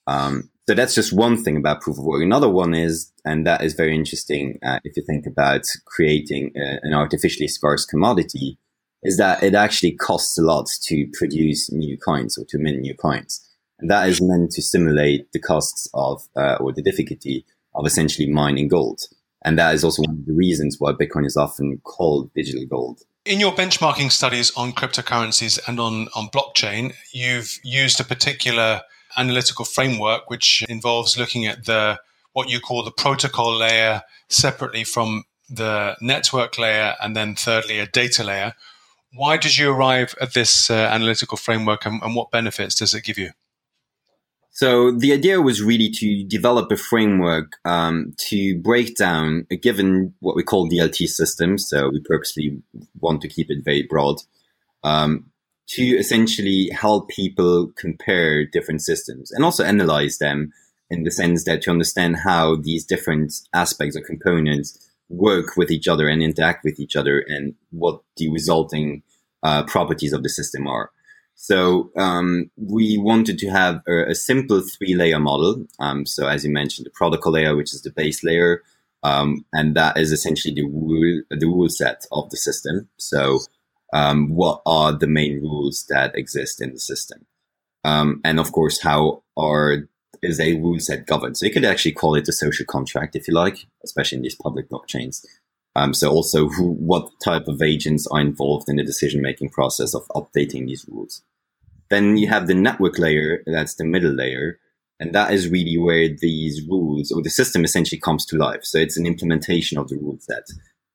Um, 0.05 0.49
so 0.67 0.73
that's 0.73 0.95
just 0.95 1.11
one 1.11 1.43
thing 1.43 1.57
about 1.57 1.81
proof 1.81 1.97
of 1.97 2.05
work. 2.05 2.23
Another 2.23 2.49
one 2.49 2.73
is, 2.73 3.11
and 3.25 3.45
that 3.45 3.63
is 3.63 3.73
very 3.73 3.93
interesting 3.93 4.59
uh, 4.65 4.79
if 4.83 4.95
you 4.95 5.03
think 5.03 5.25
about 5.25 5.65
creating 5.85 6.51
a, 6.55 6.75
uh, 6.75 6.77
an 6.83 6.93
artificially 6.93 7.47
scarce 7.47 7.85
commodity, 7.85 8.57
is 9.03 9.17
that 9.17 9.43
it 9.43 9.55
actually 9.55 9.91
costs 9.91 10.37
a 10.37 10.41
lot 10.41 10.67
to 10.83 11.07
produce 11.13 11.69
new 11.71 11.97
coins 11.97 12.37
or 12.37 12.45
to 12.47 12.57
mint 12.57 12.79
new 12.79 12.95
coins. 12.95 13.45
And 13.79 13.91
that 13.91 14.07
is 14.07 14.21
meant 14.21 14.51
to 14.51 14.61
simulate 14.61 15.29
the 15.33 15.41
costs 15.41 15.89
of, 15.93 16.21
uh, 16.37 16.55
or 16.61 16.71
the 16.71 16.81
difficulty 16.81 17.45
of 17.75 17.85
essentially 17.85 18.31
mining 18.31 18.69
gold. 18.69 19.01
And 19.43 19.59
that 19.59 19.75
is 19.75 19.83
also 19.83 20.03
one 20.03 20.19
of 20.19 20.25
the 20.25 20.33
reasons 20.33 20.77
why 20.79 20.93
Bitcoin 20.93 21.25
is 21.25 21.35
often 21.35 21.79
called 21.83 22.33
digital 22.33 22.65
gold. 22.65 23.01
In 23.25 23.41
your 23.41 23.51
benchmarking 23.51 24.11
studies 24.11 24.55
on 24.55 24.71
cryptocurrencies 24.71 25.59
and 25.67 25.81
on, 25.81 26.07
on 26.15 26.27
blockchain, 26.27 26.93
you've 27.11 27.59
used 27.63 27.99
a 27.99 28.05
particular 28.05 28.81
analytical 29.17 29.65
framework, 29.65 30.29
which 30.29 30.63
involves 30.69 31.17
looking 31.17 31.45
at 31.45 31.65
the 31.65 31.99
what 32.33 32.49
you 32.49 32.59
call 32.59 32.83
the 32.83 32.91
protocol 32.91 33.55
layer 33.55 34.01
separately 34.27 34.83
from 34.83 35.23
the 35.49 35.95
network 36.01 36.57
layer, 36.57 36.95
and 37.01 37.15
then 37.15 37.35
thirdly 37.35 37.79
a 37.79 37.85
data 37.85 38.23
layer. 38.23 38.53
Why 39.13 39.37
did 39.37 39.57
you 39.57 39.71
arrive 39.71 40.15
at 40.19 40.33
this 40.33 40.69
uh, 40.69 40.73
analytical 40.73 41.37
framework, 41.37 41.85
and, 41.85 42.01
and 42.01 42.15
what 42.15 42.31
benefits 42.31 42.75
does 42.75 42.93
it 42.95 43.03
give 43.03 43.17
you? 43.17 43.31
So 44.53 44.91
the 44.91 45.13
idea 45.13 45.41
was 45.41 45.63
really 45.63 45.89
to 45.89 46.23
develop 46.25 46.71
a 46.71 46.77
framework 46.77 47.53
um, 47.65 48.13
to 48.29 48.59
break 48.59 48.95
down 48.95 49.47
a 49.49 49.57
given 49.57 50.13
what 50.19 50.35
we 50.35 50.43
call 50.43 50.69
DLT 50.69 51.07
system. 51.07 51.57
So 51.57 51.89
we 51.89 52.01
purposely 52.01 52.61
want 52.99 53.21
to 53.21 53.27
keep 53.27 53.49
it 53.49 53.65
very 53.65 53.81
broad. 53.81 54.17
Um, 54.83 55.31
to 55.67 55.83
essentially 55.83 56.69
help 56.73 57.09
people 57.09 57.71
compare 57.77 58.45
different 58.45 58.81
systems 58.81 59.31
and 59.31 59.43
also 59.43 59.63
analyze 59.63 60.17
them 60.17 60.51
in 60.89 61.03
the 61.03 61.11
sense 61.11 61.45
that 61.45 61.61
to 61.61 61.71
understand 61.71 62.17
how 62.17 62.55
these 62.55 62.85
different 62.85 63.33
aspects 63.53 63.95
or 63.95 64.01
components 64.01 64.77
work 65.09 65.55
with 65.57 65.71
each 65.71 65.87
other 65.87 66.07
and 66.07 66.21
interact 66.21 66.63
with 66.63 66.79
each 66.79 66.95
other 66.95 67.23
and 67.27 67.55
what 67.71 68.01
the 68.17 68.29
resulting 68.29 69.01
uh, 69.41 69.63
properties 69.63 70.13
of 70.13 70.23
the 70.23 70.29
system 70.29 70.67
are. 70.67 70.91
So 71.35 71.91
um, 71.97 72.51
we 72.57 72.97
wanted 72.97 73.37
to 73.39 73.49
have 73.49 73.81
a, 73.87 74.11
a 74.11 74.15
simple 74.15 74.61
three-layer 74.61 75.19
model. 75.19 75.65
Um, 75.79 76.05
so 76.05 76.27
as 76.27 76.45
you 76.45 76.51
mentioned, 76.51 76.85
the 76.85 76.91
protocol 76.91 77.33
layer, 77.33 77.55
which 77.55 77.73
is 77.73 77.81
the 77.81 77.91
base 77.91 78.23
layer, 78.23 78.61
um, 79.03 79.43
and 79.51 79.75
that 79.75 79.97
is 79.97 80.11
essentially 80.11 80.53
the 80.53 80.65
rule 80.65 81.23
the 81.29 81.45
rule 81.45 81.69
set 81.69 82.05
of 82.11 82.29
the 82.29 82.37
system. 82.37 82.87
So 82.97 83.39
um, 83.93 84.29
what 84.29 84.61
are 84.65 84.91
the 84.91 85.07
main 85.07 85.39
rules 85.39 85.85
that 85.89 86.15
exist 86.15 86.61
in 86.61 86.73
the 86.73 86.79
system. 86.79 87.25
Um, 87.85 88.21
and 88.25 88.39
of 88.39 88.51
course, 88.51 88.81
how 88.81 89.23
are 89.37 89.87
is 90.21 90.39
a 90.39 90.55
rule 90.55 90.79
set 90.79 91.05
governed? 91.05 91.37
So 91.37 91.45
you 91.45 91.51
could 91.51 91.65
actually 91.65 91.91
call 91.91 92.15
it 92.15 92.27
a 92.27 92.33
social 92.33 92.65
contract 92.65 93.15
if 93.15 93.27
you 93.27 93.33
like, 93.33 93.65
especially 93.83 94.17
in 94.17 94.21
these 94.23 94.37
public 94.41 94.69
blockchains. 94.69 95.23
Um, 95.75 95.93
so 95.93 96.09
also 96.09 96.47
who, 96.47 96.71
what 96.73 97.09
type 97.23 97.47
of 97.47 97.61
agents 97.61 98.07
are 98.07 98.21
involved 98.21 98.69
in 98.69 98.77
the 98.77 98.83
decision 98.83 99.21
making 99.21 99.49
process 99.49 99.93
of 99.93 100.07
updating 100.09 100.67
these 100.67 100.85
rules. 100.87 101.23
Then 101.89 102.15
you 102.17 102.27
have 102.29 102.47
the 102.47 102.53
network 102.53 102.97
layer, 102.97 103.43
that's 103.45 103.75
the 103.75 103.83
middle 103.83 104.11
layer. 104.13 104.59
And 104.99 105.13
that 105.13 105.33
is 105.33 105.49
really 105.49 105.77
where 105.77 106.07
these 106.07 106.65
rules 106.67 107.11
or 107.11 107.21
the 107.21 107.29
system 107.29 107.65
essentially 107.65 107.99
comes 107.99 108.25
to 108.27 108.37
life. 108.37 108.63
So 108.63 108.77
it's 108.77 108.97
an 108.97 109.05
implementation 109.05 109.77
of 109.77 109.89
the 109.89 109.97
rule 109.97 110.17
set. 110.19 110.45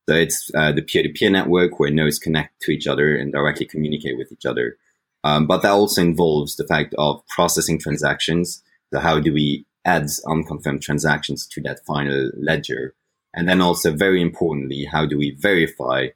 So 0.08 0.14
it's 0.14 0.50
uh, 0.54 0.72
the 0.72 0.80
peer-to-peer 0.80 1.28
network 1.28 1.78
where 1.78 1.90
nodes 1.90 2.18
connect 2.18 2.62
to 2.62 2.70
each 2.70 2.86
other 2.86 3.14
and 3.14 3.30
directly 3.30 3.66
communicate 3.66 4.16
with 4.16 4.32
each 4.32 4.46
other. 4.46 4.78
Um, 5.22 5.46
but 5.46 5.60
that 5.60 5.72
also 5.72 6.00
involves 6.00 6.56
the 6.56 6.66
fact 6.66 6.94
of 6.96 7.22
processing 7.28 7.78
transactions. 7.78 8.62
So 8.90 9.00
how 9.00 9.20
do 9.20 9.34
we 9.34 9.66
add 9.84 10.06
unconfirmed 10.26 10.80
transactions 10.80 11.46
to 11.48 11.60
that 11.60 11.84
final 11.84 12.30
ledger? 12.38 12.94
And 13.34 13.46
then 13.46 13.60
also 13.60 13.92
very 13.92 14.22
importantly, 14.22 14.86
how 14.86 15.04
do 15.04 15.18
we 15.18 15.32
verify 15.32 16.06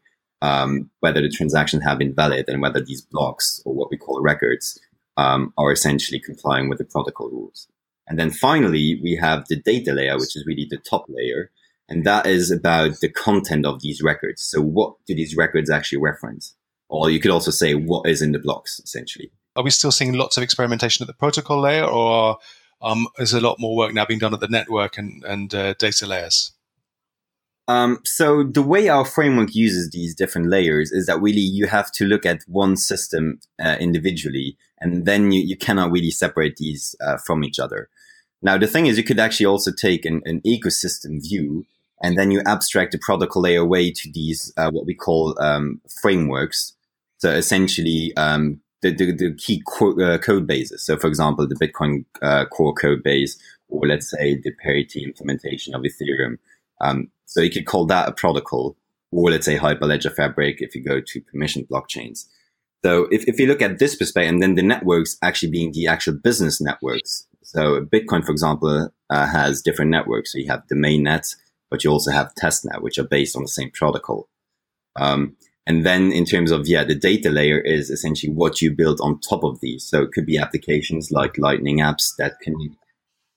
um, 0.41 0.89
whether 1.01 1.21
the 1.21 1.29
transactions 1.29 1.85
have 1.85 1.99
been 1.99 2.15
valid 2.15 2.47
and 2.49 2.63
whether 2.63 2.81
these 2.81 3.03
blocks 3.03 3.61
or 3.67 3.75
what 3.75 3.91
we 3.91 3.99
call 3.99 4.23
records 4.23 4.81
um, 5.19 5.53
are 5.59 5.71
essentially 5.71 6.19
complying 6.19 6.71
with 6.71 6.79
the 6.79 6.87
protocol 6.87 7.29
rules. 7.29 7.69
And 8.09 8.19
then 8.19 8.31
finally, 8.31 8.99
we 9.03 9.17
have 9.17 9.47
the 9.49 9.57
data 9.57 9.93
layer, 9.93 10.15
which 10.15 10.35
is 10.35 10.47
really 10.47 10.67
the 10.69 10.79
top 10.79 11.05
layer, 11.11 11.51
and 11.93 12.05
that 12.07 12.27
is 12.27 12.51
about 12.51 13.01
the 13.01 13.09
content 13.11 13.67
of 13.67 13.83
these 13.83 14.01
records. 14.03 14.43
So 14.43 14.63
what 14.63 14.95
do 15.07 15.15
these 15.15 15.37
records 15.37 15.69
actually 15.69 16.01
reference? 16.01 16.55
Or 16.89 17.11
you 17.11 17.21
could 17.21 17.31
also 17.31 17.51
say 17.51 17.75
what 17.75 18.09
is 18.09 18.23
in 18.23 18.33
the 18.33 18.39
blocks, 18.39 18.81
essentially. 18.81 19.31
Are 19.57 19.63
we 19.63 19.71
still 19.71 19.93
seeing 19.93 20.15
lots 20.15 20.39
of 20.39 20.43
experimentation 20.43 21.05
at 21.05 21.07
the 21.07 21.13
protocol 21.13 21.61
layer, 21.61 21.85
or 21.85 22.39
um, 22.81 23.09
is 23.19 23.35
a 23.35 23.41
lot 23.41 23.61
more 23.61 23.77
work 23.77 23.93
now 23.93 24.07
being 24.07 24.19
done 24.19 24.33
at 24.33 24.41
the 24.41 24.49
network 24.49 24.97
and, 24.97 25.23
and 25.25 25.55
uh, 25.55 25.75
data 25.75 26.07
layers? 26.07 26.53
Um, 27.69 28.01
so 28.05 28.43
the 28.43 28.63
way 28.63 28.89
our 28.89 29.05
framework 29.05 29.55
uses 29.55 29.91
these 29.91 30.15
different 30.15 30.49
layers 30.49 30.91
is 30.93 31.05
that 31.07 31.21
really 31.21 31.41
you 31.41 31.67
have 31.67 31.93
to 31.93 32.07
look 32.07 32.25
at 32.25 32.43
one 32.47 32.79
system 32.79 33.39
uh, 33.63 33.77
individually, 33.79 34.57
and 34.81 35.05
then 35.05 35.31
you, 35.31 35.43
you 35.43 35.59
cannot 35.59 35.93
really 35.93 36.11
separate 36.11 36.57
these 36.57 36.97
uh, 37.03 37.19
from 37.19 37.45
each 37.45 37.59
other. 37.59 37.91
Now, 38.41 38.57
the 38.57 38.67
thing 38.67 38.87
is, 38.87 38.97
you 38.97 39.05
could 39.05 39.21
actually 39.21 39.47
also 39.47 39.71
take 39.71 40.07
an, 40.07 40.23
an 40.25 40.41
ecosystem 40.41 41.21
view 41.21 41.67
and 42.03 42.19
then 42.19 42.31
you 42.31 42.43
abstract 42.47 42.93
the 42.93 42.99
protocol 42.99 43.43
layer 43.43 43.61
away 43.61 43.91
to 43.93 44.11
these 44.13 44.53
uh, 44.57 44.71
what 44.71 44.87
we 44.87 44.95
call 44.95 45.41
um, 45.41 45.81
frameworks. 46.03 46.75
So 47.19 47.31
essentially, 47.31 48.13
um, 48.17 48.61
the, 48.83 48.93
the, 48.93 49.13
the, 49.13 49.35
key 49.35 49.63
co- 49.67 49.99
uh, 50.01 50.19
code 50.19 50.47
bases. 50.47 50.85
So, 50.85 50.97
for 50.97 51.07
example, 51.07 51.47
the 51.47 51.55
Bitcoin 51.55 52.05
uh, 52.21 52.47
core 52.47 52.75
code 52.75 53.05
base 53.05 53.39
or 53.73 53.87
let's 53.87 54.11
say 54.11 54.37
the 54.37 54.53
parity 54.63 55.03
implementation 55.03 55.75
of 55.75 55.83
Ethereum. 55.83 56.39
Um, 56.81 57.11
so 57.27 57.41
you 57.41 57.51
could 57.51 57.67
call 57.67 57.87
that 57.87 58.09
a 58.09 58.13
protocol, 58.13 58.77
or 59.11 59.31
let's 59.31 59.47
say 59.47 59.57
Hyperledger 59.57 60.15
Fabric 60.15 60.57
if 60.61 60.75
you 60.75 60.85
go 60.85 61.01
to 61.01 61.21
permission 61.23 61.67
blockchains. 61.71 62.27
So 62.85 63.07
if, 63.11 63.27
if 63.27 63.39
you 63.39 63.47
look 63.47 63.63
at 63.63 63.79
this 63.79 63.95
perspective, 63.95 64.33
and 64.33 64.43
then 64.43 64.57
the 64.57 64.63
networks 64.63 65.17
actually 65.23 65.51
being 65.51 65.73
the 65.73 65.87
actual 65.87 66.15
business 66.15 66.61
networks. 66.61 67.27
So 67.43 67.85
Bitcoin, 67.85 68.25
for 68.25 68.33
example, 68.33 68.91
uh, 69.09 69.27
has 69.27 69.63
different 69.63 69.91
networks. 69.91 70.33
So 70.33 70.39
you 70.39 70.49
have 70.49 70.67
the 70.69 70.77
main 70.77 71.05
mainnet, 71.05 71.35
but 71.73 71.83
you 71.83 71.91
also 71.91 72.13
have 72.13 72.35
testnet, 72.35 72.83
which 72.83 72.99
are 72.99 73.09
based 73.09 73.35
on 73.35 73.43
the 73.43 73.49
same 73.49 73.71
protocol. 73.71 74.29
Um, 74.95 75.37
and 75.67 75.87
then 75.87 76.13
in 76.13 76.27
terms 76.27 76.51
of, 76.51 76.69
yeah, 76.69 76.85
the 76.85 76.95
data 76.95 77.31
layer 77.31 77.59
is 77.59 77.89
essentially 77.89 78.31
what 78.31 78.61
you 78.61 78.71
build 78.71 79.01
on 79.01 79.21
top 79.21 79.43
of 79.43 79.59
these. 79.61 79.83
So 79.83 80.03
it 80.03 80.13
could 80.13 80.27
be 80.27 80.37
applications 80.37 81.11
like 81.11 81.39
Lightning 81.39 81.79
apps 81.79 82.13
that 82.19 82.39
can 82.41 82.77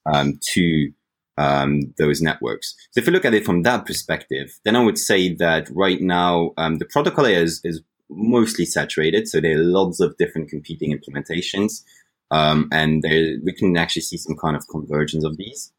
um, 0.06 0.38
to 0.54 0.92
um, 1.38 1.94
those 1.98 2.22
networks. 2.22 2.76
So 2.92 3.00
if 3.00 3.08
you 3.08 3.14
look 3.14 3.24
at 3.24 3.34
it 3.34 3.46
from 3.46 3.64
that 3.64 3.86
perspective, 3.86 4.60
then 4.66 4.76
I 4.76 4.84
would 4.84 4.98
say 4.98 5.34
that 5.36 5.70
right 5.72 6.02
now 6.02 6.52
um, 6.58 6.78
the 6.78 6.86
protocol 6.86 7.24
layer 7.24 7.42
is, 7.42 7.62
is, 7.64 7.82
mostly 8.08 8.66
saturated. 8.66 9.28
So 9.28 9.42
there 9.42 9.58
are 9.58 9.64
lots 9.64 10.00
of 10.00 10.16
different 10.18 10.48
competing 10.48 10.96
implementations, 10.96 11.82
um, 12.30 12.70
and 12.72 13.02
there, 13.02 13.38
we 13.44 13.52
can 13.52 13.76
actually 13.78 14.04
see 14.04 14.18
some 14.18 14.36
kind 14.36 14.56
of 14.56 14.68
convergence 14.68 15.24
of 15.24 15.38
these. 15.38 15.72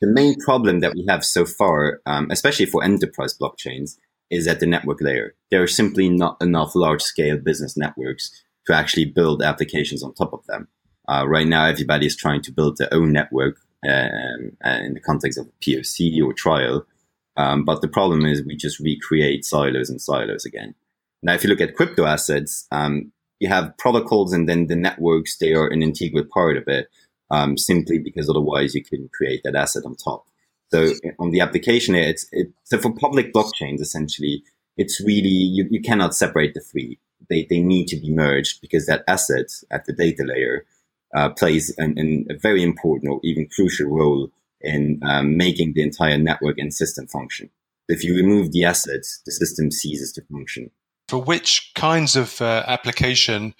The 0.00 0.06
main 0.06 0.40
problem 0.40 0.80
that 0.80 0.94
we 0.94 1.04
have 1.08 1.24
so 1.24 1.44
far, 1.44 2.00
um, 2.06 2.30
especially 2.30 2.66
for 2.66 2.82
enterprise 2.82 3.36
blockchains, 3.38 3.96
is 4.30 4.46
at 4.46 4.60
the 4.60 4.66
network 4.66 5.00
layer. 5.00 5.34
There 5.50 5.62
are 5.62 5.66
simply 5.66 6.08
not 6.08 6.36
enough 6.40 6.74
large 6.74 7.02
scale 7.02 7.36
business 7.36 7.76
networks 7.76 8.30
to 8.66 8.74
actually 8.74 9.06
build 9.06 9.42
applications 9.42 10.02
on 10.02 10.14
top 10.14 10.32
of 10.32 10.46
them. 10.46 10.68
Uh, 11.08 11.26
right 11.26 11.46
now, 11.46 11.66
everybody 11.66 12.06
is 12.06 12.16
trying 12.16 12.40
to 12.42 12.52
build 12.52 12.78
their 12.78 12.92
own 12.92 13.12
network 13.12 13.56
um, 13.86 14.52
in 14.64 14.94
the 14.94 15.02
context 15.04 15.38
of 15.38 15.50
POC 15.60 16.22
or 16.24 16.32
trial. 16.32 16.86
Um, 17.36 17.64
but 17.64 17.80
the 17.80 17.88
problem 17.88 18.24
is 18.24 18.44
we 18.44 18.56
just 18.56 18.80
recreate 18.80 19.44
silos 19.44 19.90
and 19.90 20.00
silos 20.00 20.44
again. 20.44 20.74
Now, 21.22 21.34
if 21.34 21.42
you 21.42 21.50
look 21.50 21.60
at 21.60 21.74
crypto 21.74 22.04
assets, 22.04 22.66
um, 22.70 23.12
you 23.38 23.48
have 23.48 23.76
protocols 23.78 24.32
and 24.32 24.48
then 24.48 24.66
the 24.66 24.76
networks, 24.76 25.36
they 25.38 25.52
are 25.52 25.68
an 25.68 25.82
integral 25.82 26.24
part 26.24 26.56
of 26.56 26.64
it, 26.68 26.88
um, 27.30 27.56
simply 27.56 27.98
because 27.98 28.28
otherwise 28.28 28.74
you 28.74 28.84
couldn't 28.84 29.12
create 29.12 29.42
that 29.44 29.54
asset 29.54 29.84
on 29.84 29.96
top. 29.96 30.26
So 30.72 30.94
on 31.18 31.30
the 31.30 31.40
application, 31.40 31.94
it's, 31.94 32.26
it, 32.32 32.48
so 32.64 32.78
for 32.78 32.92
public 32.92 33.32
blockchains, 33.32 33.80
essentially, 33.80 34.44
it's 34.76 35.00
really, 35.00 35.28
you, 35.28 35.66
you 35.70 35.80
cannot 35.80 36.14
separate 36.14 36.54
the 36.54 36.60
three. 36.60 36.98
They, 37.28 37.46
they 37.50 37.60
need 37.60 37.86
to 37.88 37.96
be 37.96 38.12
merged 38.12 38.60
because 38.60 38.86
that 38.86 39.04
asset 39.08 39.50
at 39.70 39.84
the 39.84 39.92
data 39.92 40.22
layer 40.24 40.64
uh, 41.14 41.30
plays 41.30 41.74
an, 41.76 41.94
an, 41.98 42.26
a 42.30 42.34
very 42.38 42.62
important 42.62 43.12
or 43.12 43.20
even 43.24 43.48
crucial 43.54 43.88
role 43.88 44.30
in 44.60 45.00
um, 45.02 45.36
making 45.36 45.72
the 45.74 45.82
entire 45.82 46.18
network 46.18 46.58
and 46.58 46.72
system 46.72 47.06
function. 47.06 47.50
If 47.88 48.04
you 48.04 48.14
remove 48.14 48.52
the 48.52 48.64
assets, 48.64 49.20
the 49.26 49.32
system 49.32 49.70
ceases 49.72 50.12
to 50.12 50.22
function. 50.30 50.70
For 51.08 51.18
which 51.18 51.72
kinds 51.74 52.14
of 52.14 52.40
uh, 52.40 52.62
application 52.68 53.54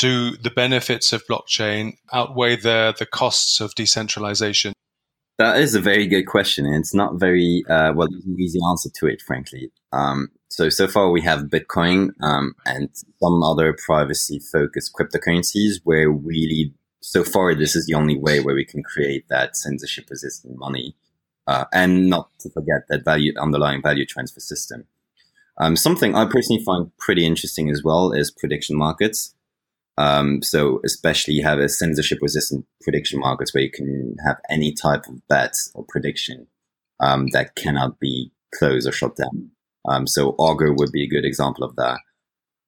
do 0.00 0.36
the 0.36 0.50
benefits 0.50 1.12
of 1.12 1.26
blockchain 1.26 1.92
outweigh 2.12 2.56
the, 2.56 2.94
the 2.98 3.06
costs 3.06 3.60
of 3.60 3.74
decentralization? 3.74 4.72
That 5.38 5.58
is 5.58 5.74
a 5.74 5.80
very 5.80 6.06
good 6.06 6.24
question, 6.24 6.66
and 6.66 6.76
it's 6.76 6.94
not 6.94 7.20
very 7.20 7.62
uh, 7.68 7.92
well 7.94 8.08
easy 8.38 8.60
answer 8.70 8.90
to 8.96 9.06
it, 9.06 9.22
frankly. 9.22 9.70
Um, 9.92 10.28
so 10.48 10.68
so 10.68 10.86
far 10.86 11.10
we 11.10 11.22
have 11.22 11.44
Bitcoin 11.44 12.10
um, 12.20 12.54
and 12.66 12.88
some 13.22 13.42
other 13.42 13.76
privacy-focused 13.86 14.92
cryptocurrencies, 14.92 15.80
where 15.84 16.10
really 16.10 16.74
so 17.00 17.24
far 17.24 17.54
this 17.54 17.74
is 17.74 17.86
the 17.86 17.94
only 17.94 18.18
way 18.18 18.40
where 18.40 18.54
we 18.54 18.64
can 18.64 18.82
create 18.82 19.24
that 19.28 19.56
censorship-resistant 19.56 20.58
money, 20.58 20.94
uh, 21.46 21.64
and 21.72 22.10
not 22.10 22.28
to 22.40 22.50
forget 22.50 22.82
that 22.88 23.04
value 23.04 23.32
underlying 23.40 23.82
value 23.82 24.04
transfer 24.04 24.40
system. 24.40 24.84
Um, 25.56 25.76
something 25.76 26.14
I 26.14 26.24
personally 26.26 26.62
find 26.64 26.90
pretty 26.98 27.24
interesting 27.24 27.70
as 27.70 27.82
well 27.82 28.12
is 28.12 28.30
prediction 28.30 28.76
markets. 28.76 29.34
Um, 30.00 30.42
so 30.42 30.80
especially 30.82 31.34
you 31.34 31.44
have 31.44 31.58
a 31.58 31.68
censorship 31.68 32.20
resistant 32.22 32.64
prediction 32.80 33.20
markets 33.20 33.52
where 33.52 33.62
you 33.62 33.70
can 33.70 34.16
have 34.24 34.38
any 34.48 34.72
type 34.72 35.06
of 35.06 35.26
bet 35.28 35.52
or 35.74 35.84
prediction 35.86 36.46
um, 37.00 37.26
that 37.32 37.54
cannot 37.54 38.00
be 38.00 38.32
closed 38.54 38.88
or 38.88 38.92
shut 38.92 39.16
down. 39.16 39.50
Um, 39.86 40.06
so 40.06 40.30
Augur 40.38 40.72
would 40.72 40.90
be 40.90 41.04
a 41.04 41.08
good 41.08 41.26
example 41.26 41.64
of 41.64 41.76
that. 41.76 42.00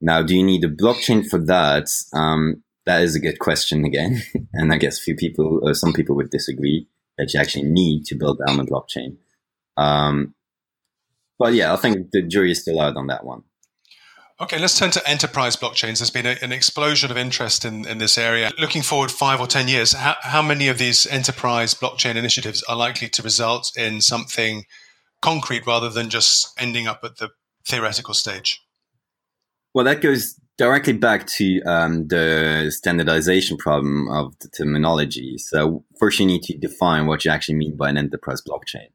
Now, 0.03 0.21
do 0.21 0.37
you 0.37 0.45
need 0.45 0.63
a 0.65 0.69
blockchain 0.69 1.27
for 1.27 1.39
that? 1.39 1.89
Um, 2.13 2.63
that 2.85 3.01
is 3.01 3.17
a 3.17 3.21
good 3.21 3.39
question 3.39 3.87
again. 3.87 4.23
and 4.53 4.71
I 4.71 4.77
guess 4.77 4.99
few 4.99 5.17
people, 5.17 5.61
or 5.63 5.73
some 5.73 5.95
people 5.95 6.15
would 6.17 6.31
disagree 6.31 6.87
that 7.17 7.33
you 7.33 7.41
actually 7.41 7.65
need 7.65 8.05
to 8.07 8.15
build 8.15 8.41
down 8.47 8.61
a 8.61 8.65
blockchain. 8.65 9.17
Um, 9.79 10.35
but 11.39 11.55
yeah, 11.55 11.73
I 11.73 11.77
think 11.77 12.11
the 12.11 12.21
jury 12.21 12.51
is 12.51 12.61
still 12.61 12.81
out 12.81 12.97
on 12.97 13.07
that 13.07 13.25
one. 13.25 13.45
Okay, 14.41 14.59
let's 14.59 14.79
turn 14.79 14.91
to 14.91 15.09
enterprise 15.09 15.57
blockchains. 15.57 15.99
There's 15.99 16.11
been 16.11 16.27
a, 16.27 16.37
an 16.43 16.53
explosion 16.53 17.11
of 17.11 17.17
interest 17.17 17.65
in, 17.65 17.87
in 17.87 17.99
this 17.99 18.19
area. 18.19 18.51
Looking 18.59 18.83
forward 18.83 19.11
five 19.11 19.41
or 19.41 19.47
10 19.47 19.69
years, 19.69 19.93
how, 19.93 20.17
how 20.23 20.43
many 20.43 20.69
of 20.69 20.79
these 20.79 21.07
enterprise 21.07 21.75
blockchain 21.75 22.17
initiatives 22.17 22.63
are 22.65 22.77
likely 22.77 23.09
to 23.11 23.23
result 23.23 23.71
in 23.77 24.01
something 24.01 24.65
concrete 25.21 25.67
rather 25.67 25.89
than 25.89 26.11
just 26.11 26.53
ending 26.59 26.87
up 26.87 27.01
at 27.05 27.17
the 27.17 27.31
theoretical 27.65 28.15
stage? 28.15 28.61
Well, 29.75 29.85
that 29.85 30.01
goes 30.01 30.39
directly 30.59 30.93
back 30.93 31.27
to 31.27 31.63
um, 31.63 32.09
the 32.09 32.71
standardization 32.71 33.57
problem 33.57 34.09
of 34.11 34.39
the 34.41 34.49
terminology. 34.49 35.39
So, 35.39 35.85
first, 35.99 36.19
you 36.19 36.27
need 36.27 36.43
to 36.45 36.59
define 36.59 37.07
what 37.07 37.25
you 37.25 37.31
actually 37.31 37.55
mean 37.55 37.77
by 37.77 37.89
an 37.89 37.97
enterprise 37.97 38.43
blockchain. 38.43 38.89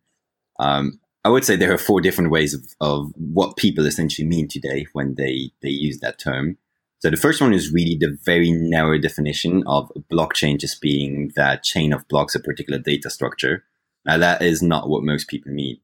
Um, 0.60 1.00
I 1.28 1.30
would 1.30 1.44
say 1.44 1.58
there 1.58 1.74
are 1.74 1.78
four 1.78 2.00
different 2.00 2.32
ways 2.32 2.54
of, 2.54 2.62
of 2.80 3.12
what 3.18 3.58
people 3.58 3.86
essentially 3.86 4.26
mean 4.26 4.48
today 4.48 4.88
when 4.94 5.16
they, 5.16 5.52
they 5.62 5.68
use 5.68 6.00
that 6.00 6.20
term. 6.20 6.58
So 7.00 7.10
the 7.10 7.18
first 7.18 7.42
one 7.42 7.54
is 7.54 7.70
really 7.70 7.98
the 8.00 8.18
very 8.24 8.50
narrow 8.50 8.98
definition 8.98 9.62
of 9.68 9.92
blockchain 10.10 10.58
just 10.58 10.80
being 10.80 11.34
that 11.36 11.64
chain 11.64 11.92
of 11.92 12.08
blocks, 12.08 12.34
a 12.34 12.40
particular 12.40 12.80
data 12.80 13.10
structure. 13.10 13.66
Now 14.06 14.18
that 14.20 14.42
is 14.42 14.62
not 14.62 14.88
what 14.88 15.04
most 15.04 15.28
people 15.28 15.52
mean. 15.52 15.80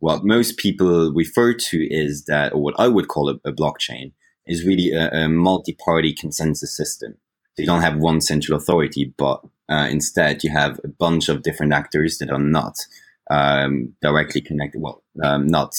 What 0.00 0.24
most 0.24 0.56
people 0.56 1.12
refer 1.12 1.54
to 1.54 1.94
is 1.94 2.24
that, 2.24 2.52
or 2.52 2.60
what 2.60 2.74
I 2.76 2.88
would 2.88 3.06
call 3.06 3.30
a, 3.30 3.34
a 3.48 3.52
blockchain, 3.52 4.10
is 4.48 4.66
really 4.66 4.90
a, 4.90 5.10
a, 5.10 5.28
multi-party 5.28 6.12
consensus 6.12 6.76
system. 6.76 7.12
So 7.54 7.62
you 7.62 7.66
don't 7.66 7.82
have 7.82 7.98
one 7.98 8.20
central 8.20 8.58
authority, 8.58 9.14
but 9.16 9.44
uh, 9.68 9.86
instead 9.88 10.42
you 10.42 10.50
have 10.50 10.80
a 10.82 10.88
bunch 10.88 11.28
of 11.28 11.42
different 11.42 11.72
actors 11.72 12.18
that 12.18 12.32
are 12.32 12.40
not 12.40 12.74
um, 13.30 13.94
directly 14.00 14.40
connected, 14.40 14.80
well, 14.80 15.02
um, 15.22 15.46
not 15.46 15.74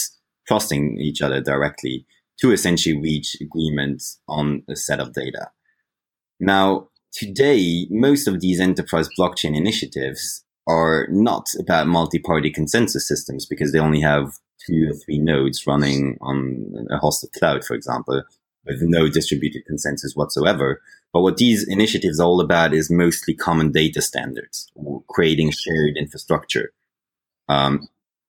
trusting 0.47 0.97
each 0.99 1.21
other 1.21 1.41
directly 1.41 2.05
to 2.41 2.51
essentially 2.51 2.97
reach 2.97 3.37
agreements 3.41 4.19
on 4.27 4.63
a 4.69 4.75
set 4.75 4.99
of 4.99 5.13
data. 5.13 5.51
Now, 6.39 6.89
today, 7.11 7.87
most 7.89 8.27
of 8.27 8.39
these 8.39 8.59
enterprise 8.59 9.09
blockchain 9.17 9.55
initiatives 9.55 10.43
are 10.67 11.07
not 11.09 11.47
about 11.59 11.87
multi-party 11.87 12.51
consensus 12.51 13.07
systems 13.07 13.45
because 13.45 13.71
they 13.71 13.79
only 13.79 14.01
have 14.01 14.33
two 14.65 14.89
or 14.89 14.93
three 14.93 15.19
nodes 15.19 15.65
running 15.65 16.17
on 16.21 16.87
a 16.91 16.97
hosted 16.99 17.31
cloud, 17.37 17.63
for 17.65 17.73
example, 17.73 18.23
with 18.65 18.79
no 18.81 19.09
distributed 19.09 19.65
consensus 19.65 20.15
whatsoever. 20.15 20.81
But 21.11 21.21
what 21.21 21.37
these 21.37 21.67
initiatives 21.67 22.19
are 22.19 22.27
all 22.27 22.39
about 22.39 22.73
is 22.73 22.91
mostly 22.91 23.33
common 23.33 23.71
data 23.71 24.01
standards 24.01 24.71
creating 25.09 25.51
shared 25.51 25.97
infrastructure 25.97 26.71
um, 27.49 27.87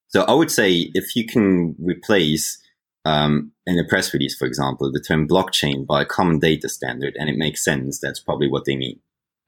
so 0.09 0.23
I 0.23 0.33
would 0.33 0.51
say 0.51 0.91
if 0.95 1.15
you 1.15 1.25
can 1.25 1.77
replace 1.79 2.59
um, 3.05 3.53
in 3.67 3.79
a 3.79 3.85
press 3.85 4.13
release, 4.13 4.37
for 4.37 4.47
example, 4.47 4.91
the 4.91 5.01
term 5.01 5.29
blockchain 5.29 5.87
by 5.87 6.03
a 6.03 6.07
common 6.07 6.39
data 6.41 6.69
standard, 6.69 7.15
and 7.19 7.31
it 7.31 7.37
makes 7.37 7.65
sense, 7.65 8.01
that's 8.01 8.21
probably 8.21 8.49
what 8.49 8.65
they 8.65 8.77
mean. 8.77 8.99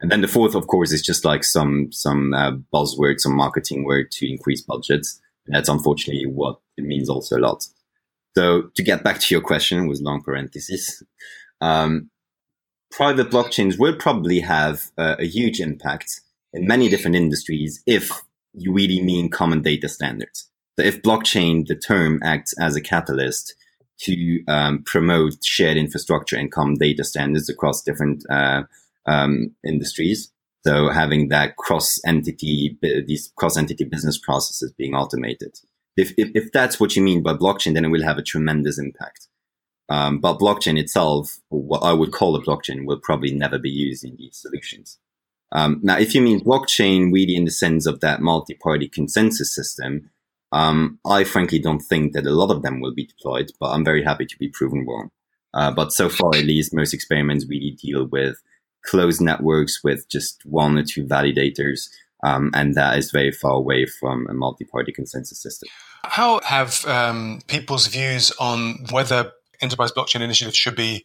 And 0.00 0.10
then 0.10 0.20
the 0.20 0.28
fourth, 0.28 0.54
of 0.54 0.66
course, 0.66 0.92
is 0.92 1.02
just 1.02 1.24
like 1.24 1.44
some 1.44 1.90
some 1.92 2.34
uh, 2.34 2.52
buzzword, 2.72 3.20
some 3.20 3.34
marketing 3.34 3.84
word 3.84 4.10
to 4.12 4.30
increase 4.30 4.60
budgets. 4.60 5.20
And 5.46 5.54
that's 5.54 5.68
unfortunately 5.68 6.26
what 6.26 6.60
it 6.76 6.84
means 6.84 7.08
also 7.08 7.38
a 7.38 7.40
lot. 7.40 7.66
So 8.36 8.70
to 8.74 8.82
get 8.82 9.04
back 9.04 9.20
to 9.20 9.34
your 9.34 9.42
question 9.42 9.86
with 9.86 10.00
long 10.00 10.22
parentheses, 10.22 11.02
um, 11.60 12.10
private 12.90 13.30
blockchains 13.30 13.78
will 13.78 13.94
probably 13.94 14.40
have 14.40 14.90
uh, 14.98 15.16
a 15.18 15.26
huge 15.26 15.60
impact 15.60 16.20
in 16.52 16.66
many 16.66 16.88
different 16.88 17.16
industries 17.16 17.82
if 17.86 18.22
you 18.54 18.72
really 18.72 19.00
mean 19.00 19.30
common 19.30 19.62
data 19.62 19.88
standards. 19.88 20.48
So 20.78 20.84
if 20.84 21.02
blockchain, 21.02 21.66
the 21.66 21.76
term 21.76 22.20
acts 22.22 22.54
as 22.60 22.76
a 22.76 22.80
catalyst 22.80 23.54
to 24.00 24.42
um, 24.48 24.82
promote 24.84 25.44
shared 25.44 25.76
infrastructure 25.76 26.36
and 26.36 26.50
common 26.50 26.74
data 26.74 27.04
standards 27.04 27.48
across 27.48 27.82
different 27.82 28.24
uh, 28.30 28.62
um, 29.06 29.54
industries. 29.66 30.32
So 30.64 30.90
having 30.90 31.28
that 31.28 31.56
cross 31.56 31.98
entity, 32.06 32.78
these 33.06 33.32
cross 33.36 33.56
entity 33.56 33.84
business 33.84 34.18
processes 34.18 34.72
being 34.76 34.94
automated. 34.94 35.58
If, 35.96 36.12
if, 36.16 36.30
if, 36.34 36.52
that's 36.52 36.80
what 36.80 36.96
you 36.96 37.02
mean 37.02 37.22
by 37.22 37.34
blockchain, 37.34 37.74
then 37.74 37.84
it 37.84 37.88
will 37.90 38.02
have 38.02 38.16
a 38.16 38.22
tremendous 38.22 38.78
impact. 38.78 39.28
Um, 39.88 40.20
but 40.20 40.38
blockchain 40.38 40.78
itself, 40.78 41.40
what 41.48 41.82
I 41.82 41.92
would 41.92 42.12
call 42.12 42.34
a 42.34 42.42
blockchain, 42.42 42.86
will 42.86 43.00
probably 43.00 43.34
never 43.34 43.58
be 43.58 43.70
used 43.70 44.04
in 44.04 44.16
these 44.16 44.38
solutions. 44.38 44.98
Um, 45.52 45.80
now, 45.82 45.98
if 45.98 46.14
you 46.14 46.22
mean 46.22 46.40
blockchain 46.40 47.12
really 47.12 47.36
in 47.36 47.44
the 47.44 47.50
sense 47.50 47.86
of 47.86 48.00
that 48.00 48.20
multi-party 48.20 48.88
consensus 48.88 49.54
system, 49.54 50.10
um, 50.50 50.98
I 51.06 51.24
frankly 51.24 51.58
don't 51.58 51.80
think 51.80 52.12
that 52.12 52.26
a 52.26 52.30
lot 52.30 52.50
of 52.50 52.62
them 52.62 52.80
will 52.80 52.94
be 52.94 53.06
deployed, 53.06 53.52
but 53.60 53.70
I'm 53.70 53.84
very 53.84 54.02
happy 54.02 54.26
to 54.26 54.38
be 54.38 54.48
proven 54.48 54.86
wrong. 54.86 55.10
Uh, 55.54 55.70
but 55.70 55.92
so 55.92 56.08
far, 56.08 56.34
at 56.34 56.44
least, 56.44 56.74
most 56.74 56.94
experiments 56.94 57.46
really 57.46 57.72
deal 57.72 58.06
with 58.06 58.36
closed 58.84 59.20
networks 59.20 59.84
with 59.84 60.08
just 60.08 60.44
one 60.44 60.78
or 60.78 60.82
two 60.82 61.04
validators, 61.04 61.88
um, 62.24 62.50
and 62.54 62.74
that 62.74 62.98
is 62.98 63.10
very 63.10 63.30
far 63.30 63.52
away 63.52 63.86
from 63.86 64.26
a 64.28 64.34
multi-party 64.34 64.92
consensus 64.92 65.42
system. 65.42 65.68
How 66.04 66.40
have 66.44 66.84
um, 66.86 67.42
people's 67.46 67.86
views 67.86 68.32
on 68.40 68.86
whether 68.90 69.32
enterprise 69.60 69.92
blockchain 69.92 70.22
initiatives 70.22 70.56
should 70.56 70.76
be 70.76 71.04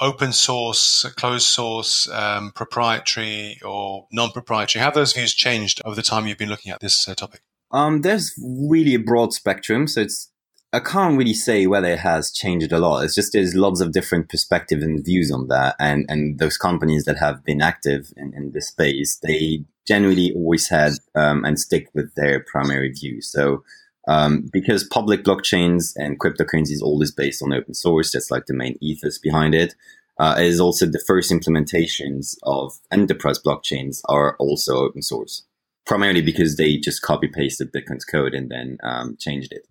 open 0.00 0.32
source, 0.32 1.04
closed 1.16 1.46
source, 1.46 2.08
um, 2.10 2.52
proprietary, 2.52 3.58
or 3.64 4.06
non-proprietary? 4.12 4.82
Have 4.82 4.94
those 4.94 5.12
views 5.12 5.34
changed 5.34 5.80
over 5.84 5.94
the 5.94 6.02
time 6.02 6.26
you've 6.26 6.38
been 6.38 6.48
looking 6.48 6.72
at 6.72 6.80
this 6.80 7.08
uh, 7.08 7.14
topic? 7.14 7.42
Um, 7.70 8.02
there's 8.02 8.32
really 8.42 8.94
a 8.94 8.98
broad 8.98 9.32
spectrum, 9.32 9.86
so 9.86 10.02
it's 10.02 10.28
I 10.74 10.80
can't 10.80 11.18
really 11.18 11.34
say 11.34 11.66
whether 11.66 11.88
it 11.88 11.98
has 11.98 12.32
changed 12.32 12.72
a 12.72 12.78
lot. 12.78 13.04
It's 13.04 13.14
just 13.14 13.34
there's 13.34 13.54
lots 13.54 13.82
of 13.82 13.92
different 13.92 14.30
perspectives 14.30 14.82
and 14.82 15.04
views 15.04 15.30
on 15.30 15.48
that, 15.48 15.76
and 15.78 16.06
and 16.08 16.38
those 16.38 16.56
companies 16.56 17.04
that 17.04 17.18
have 17.18 17.44
been 17.44 17.60
active 17.60 18.12
in, 18.16 18.32
in 18.34 18.52
this 18.52 18.68
space, 18.68 19.18
they 19.22 19.64
generally 19.86 20.32
always 20.34 20.68
had 20.68 20.92
um, 21.14 21.44
and 21.44 21.58
stick 21.58 21.88
with 21.94 22.14
their 22.14 22.40
primary 22.40 22.90
view. 22.90 23.20
So 23.20 23.64
um, 24.08 24.48
because 24.52 24.84
public 24.84 25.24
blockchains 25.24 25.92
and 25.96 26.18
cryptocurrencies 26.18 26.82
all 26.82 27.00
is 27.02 27.12
based 27.12 27.42
on 27.42 27.52
open 27.52 27.74
source, 27.74 28.12
that's 28.12 28.30
like 28.30 28.46
the 28.46 28.54
main 28.54 28.76
ethos 28.80 29.18
behind 29.18 29.54
it. 29.54 29.74
Uh, 30.18 30.36
is 30.38 30.60
also 30.60 30.84
the 30.84 31.02
first 31.06 31.32
implementations 31.32 32.36
of 32.42 32.74
enterprise 32.92 33.40
blockchains 33.44 34.02
are 34.08 34.36
also 34.36 34.76
open 34.76 35.00
source, 35.02 35.44
primarily 35.86 36.20
because 36.20 36.56
they 36.56 36.76
just 36.76 37.02
copy 37.02 37.28
pasted 37.28 37.72
Bitcoin's 37.72 38.04
code 38.04 38.34
and 38.34 38.50
then 38.50 38.76
um, 38.82 39.16
changed 39.18 39.52
it. 39.52 39.66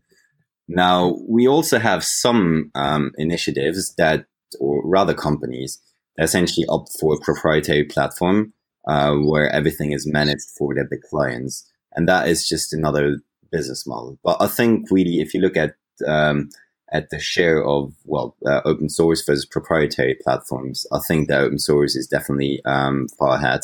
Now, 0.68 1.18
we 1.28 1.48
also 1.48 1.78
have 1.80 2.04
some 2.04 2.72
um, 2.76 3.12
initiatives 3.18 3.94
that, 3.96 4.26
or 4.60 4.82
rather 4.84 5.14
companies, 5.14 5.80
essentially 6.18 6.66
opt 6.68 6.90
for 7.00 7.14
a 7.14 7.20
proprietary 7.20 7.84
platform 7.84 8.54
uh, 8.88 9.14
where 9.14 9.50
everything 9.50 9.92
is 9.92 10.08
managed 10.08 10.50
for 10.58 10.74
their 10.74 10.88
big 10.90 11.02
clients. 11.02 11.70
And 11.94 12.08
that 12.08 12.28
is 12.28 12.48
just 12.48 12.74
another 12.74 13.20
business 13.52 13.86
model. 13.86 14.18
But 14.24 14.38
I 14.40 14.48
think 14.48 14.88
really, 14.90 15.20
if 15.20 15.34
you 15.34 15.42
look 15.42 15.58
at 15.58 15.76
um, 16.08 16.50
at 16.92 17.10
the 17.10 17.20
share 17.20 17.64
of 17.64 17.94
well 18.06 18.36
uh, 18.46 18.62
open 18.66 18.90
source 18.90 19.24
versus 19.24 19.46
proprietary 19.46 20.18
platforms, 20.22 20.86
I 20.92 21.00
think 21.00 21.28
that 21.28 21.42
open 21.42 21.60
source 21.60 21.96
is 21.96 22.08
definitely 22.08 22.62
um, 22.66 23.08
far 23.20 23.36
ahead. 23.36 23.62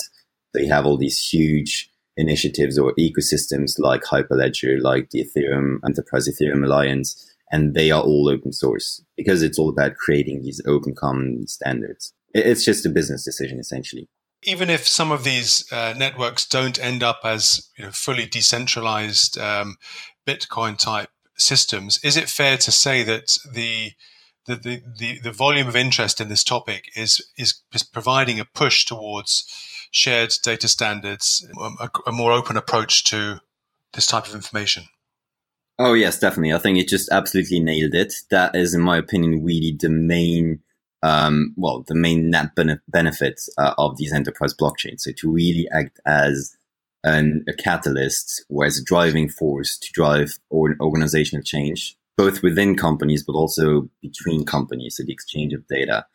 They 0.53 0.65
have 0.67 0.85
all 0.85 0.97
these 0.97 1.19
huge 1.19 1.89
initiatives 2.15 2.77
or 2.79 2.93
ecosystems 2.99 3.77
like 3.77 4.03
Hyperledger, 4.03 4.81
like 4.81 5.11
the 5.11 5.23
Ethereum 5.23 5.77
Enterprise 5.85 6.27
Ethereum 6.27 6.65
Alliance, 6.65 7.31
and 7.51 7.73
they 7.73 7.91
are 7.91 8.01
all 8.01 8.29
open 8.29 8.51
source 8.51 9.03
because 9.15 9.43
it's 9.43 9.59
all 9.59 9.69
about 9.69 9.95
creating 9.95 10.41
these 10.41 10.61
open 10.65 10.95
common 10.95 11.47
standards. 11.47 12.13
It's 12.33 12.65
just 12.65 12.85
a 12.85 12.89
business 12.89 13.23
decision 13.23 13.59
essentially. 13.59 14.09
Even 14.43 14.69
if 14.69 14.87
some 14.87 15.11
of 15.11 15.23
these 15.23 15.69
uh, 15.71 15.93
networks 15.97 16.45
don't 16.45 16.79
end 16.79 17.03
up 17.03 17.21
as 17.23 17.69
you 17.77 17.85
know, 17.85 17.91
fully 17.91 18.25
decentralized 18.25 19.37
um, 19.37 19.77
Bitcoin 20.27 20.77
type 20.77 21.09
systems, 21.37 21.99
is 22.03 22.17
it 22.17 22.29
fair 22.29 22.57
to 22.57 22.71
say 22.71 23.03
that 23.03 23.37
the 23.51 23.91
the, 24.47 24.81
the, 24.97 25.19
the, 25.19 25.31
volume 25.31 25.67
of 25.67 25.75
interest 25.75 26.21
in 26.21 26.29
this 26.29 26.43
topic 26.43 26.85
is, 26.95 27.21
is, 27.37 27.61
providing 27.91 28.39
a 28.39 28.45
push 28.45 28.85
towards 28.85 29.45
shared 29.91 30.33
data 30.41 30.69
standards, 30.69 31.45
a, 31.81 31.89
a 32.07 32.11
more 32.13 32.31
open 32.31 32.55
approach 32.55 33.03
to 33.05 33.41
this 33.93 34.07
type 34.07 34.25
of 34.25 34.33
information? 34.33 34.85
Oh, 35.79 35.93
yes, 35.93 36.19
definitely. 36.19 36.53
I 36.53 36.57
think 36.57 36.77
it 36.77 36.87
just 36.87 37.11
absolutely 37.11 37.59
nailed 37.59 37.93
it. 37.93 38.13
That 38.31 38.55
is, 38.55 38.73
in 38.73 38.81
my 38.81 38.97
opinion, 38.97 39.43
really 39.43 39.75
the 39.77 39.89
main, 39.89 40.59
um, 41.03 41.53
well, 41.55 41.83
the 41.87 41.95
main 41.95 42.29
net 42.29 42.55
bene- 42.55 42.81
benefit 42.87 43.41
uh, 43.57 43.73
of 43.77 43.97
these 43.97 44.13
enterprise 44.13 44.53
blockchains. 44.53 45.01
So 45.01 45.11
to 45.17 45.31
really 45.31 45.67
act 45.71 45.99
as 46.05 46.57
an, 47.03 47.45
a 47.47 47.53
catalyst 47.53 48.45
or 48.49 48.65
as 48.65 48.79
a 48.79 48.83
driving 48.83 49.29
force 49.29 49.77
to 49.77 49.91
drive 49.93 50.39
or 50.49 50.75
organizational 50.79 51.43
change, 51.43 51.95
both 52.17 52.41
within 52.41 52.75
companies, 52.75 53.23
but 53.23 53.33
also 53.33 53.89
between 54.01 54.43
companies. 54.43 54.97
So 54.97 55.03
the 55.03 55.13
exchange 55.13 55.53
of 55.53 55.67
data. 55.67 56.05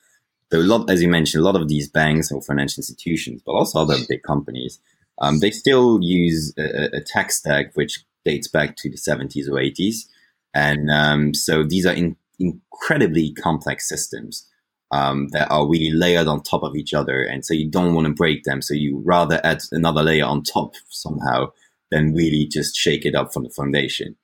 So 0.51 0.59
a 0.59 0.62
lot, 0.62 0.90
as 0.90 1.01
you 1.01 1.09
mentioned, 1.09 1.42
a 1.42 1.47
lot 1.47 1.61
of 1.61 1.68
these 1.68 1.88
banks 1.88 2.31
or 2.33 2.42
financial 2.42 2.81
institutions, 2.81 3.40
but 3.47 3.53
also 3.53 3.81
other 3.81 3.97
big 4.09 4.23
companies, 4.23 4.81
um, 5.21 5.38
they 5.38 5.51
still 5.51 6.01
use 6.03 6.53
a, 6.59 6.97
a, 6.97 7.01
tech 7.01 7.31
stack 7.31 7.75
which 7.75 8.05
dates 8.25 8.49
back 8.49 8.77
to 8.77 8.90
the 8.90 8.97
70s 8.97 9.49
or 9.49 9.53
80s. 9.53 10.07
And 10.53 10.90
um, 10.90 11.35
so 11.35 11.62
these 11.62 11.87
are 11.87 11.95
in, 11.95 12.16
incredibly 12.38 13.33
complex 13.33 13.88
systems 13.88 14.49
um, 14.92 15.28
that 15.28 15.50
are 15.50 15.68
really 15.68 15.90
layered 15.90 16.28
on 16.28 16.42
top 16.42 16.62
of 16.62 16.76
each 16.76 16.94
other. 16.94 17.22
And 17.22 17.44
so 17.44 17.55
you 17.55 17.68
don't 17.68 17.94
want 17.94 18.07
to 18.07 18.12
break 18.12 18.44
them. 18.44 18.62
So 18.62 18.74
you 18.74 19.02
rather 19.05 19.40
add 19.42 19.62
another 19.72 20.02
layer 20.02 20.26
on 20.26 20.42
top 20.42 20.74
somehow 20.90 21.50
than 21.90 22.14
really 22.14 22.46
just 22.46 22.76
shake 22.76 23.05
it 23.05 23.14
up 23.14 23.33
from 23.33 23.44
the 23.44 23.50
foundation. 23.50 24.16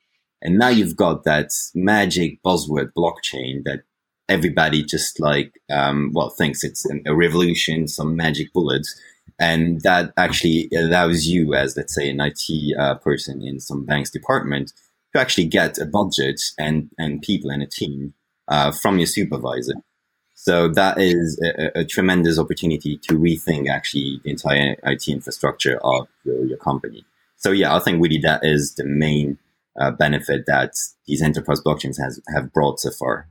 And 0.42 0.59
now 0.59 0.68
you've 0.68 0.96
got 0.96 1.24
that 1.24 1.50
magic 1.74 2.42
buzzword 2.42 2.92
blockchain 2.96 3.64
that 3.64 3.83
everybody 4.28 4.85
just 4.85 5.18
like 5.18 5.52
um, 5.70 6.11
well 6.12 6.31
thinks 6.31 6.62
it's 6.62 6.87
a 7.07 7.14
revolution, 7.14 7.88
some 7.88 8.14
magic 8.14 8.52
bullets, 8.52 9.00
and 9.38 9.81
that 9.83 10.12
actually 10.16 10.68
allows 10.76 11.26
you, 11.26 11.54
as 11.54 11.76
let's 11.76 11.94
say 11.94 12.11
an 12.11 12.20
IT 12.20 12.78
uh, 12.78 12.94
person 12.96 13.42
in 13.42 13.59
some 13.59 13.85
bank's 13.85 14.11
department, 14.11 14.72
to 15.14 15.20
actually 15.20 15.46
get 15.46 15.78
a 15.78 15.87
budget 15.87 16.40
and 16.59 16.90
and 16.98 17.22
people 17.22 17.50
and 17.50 17.62
a 17.62 17.66
team 17.66 18.14
uh, 18.46 18.70
from 18.70 18.98
your 18.98 19.07
supervisor. 19.07 19.74
So 20.40 20.68
that 20.68 20.98
is 21.01 21.37
a, 21.42 21.81
a, 21.81 21.85
tremendous 21.85 22.38
opportunity 22.38 22.96
to 22.98 23.18
rethink 23.18 23.68
actually 23.68 24.20
the 24.22 24.31
entire 24.31 24.77
IT 24.85 25.09
infrastructure 25.09 25.81
of 25.83 26.07
your, 26.22 26.44
your 26.44 26.59
company. 26.59 27.05
So 27.38 27.51
yeah, 27.51 27.74
I 27.74 27.81
think 27.81 28.01
really 28.01 28.18
that 28.18 28.44
is 28.44 28.77
the 28.77 28.85
main 28.85 29.38
uh, 29.81 29.90
benefit 29.90 30.44
that 30.46 30.74
these 31.09 31.22
enterprise 31.22 31.61
blockchains 31.61 31.98
has 32.01 32.20
have 32.33 32.53
brought 32.53 32.79
so 32.79 32.92
far. 32.92 33.27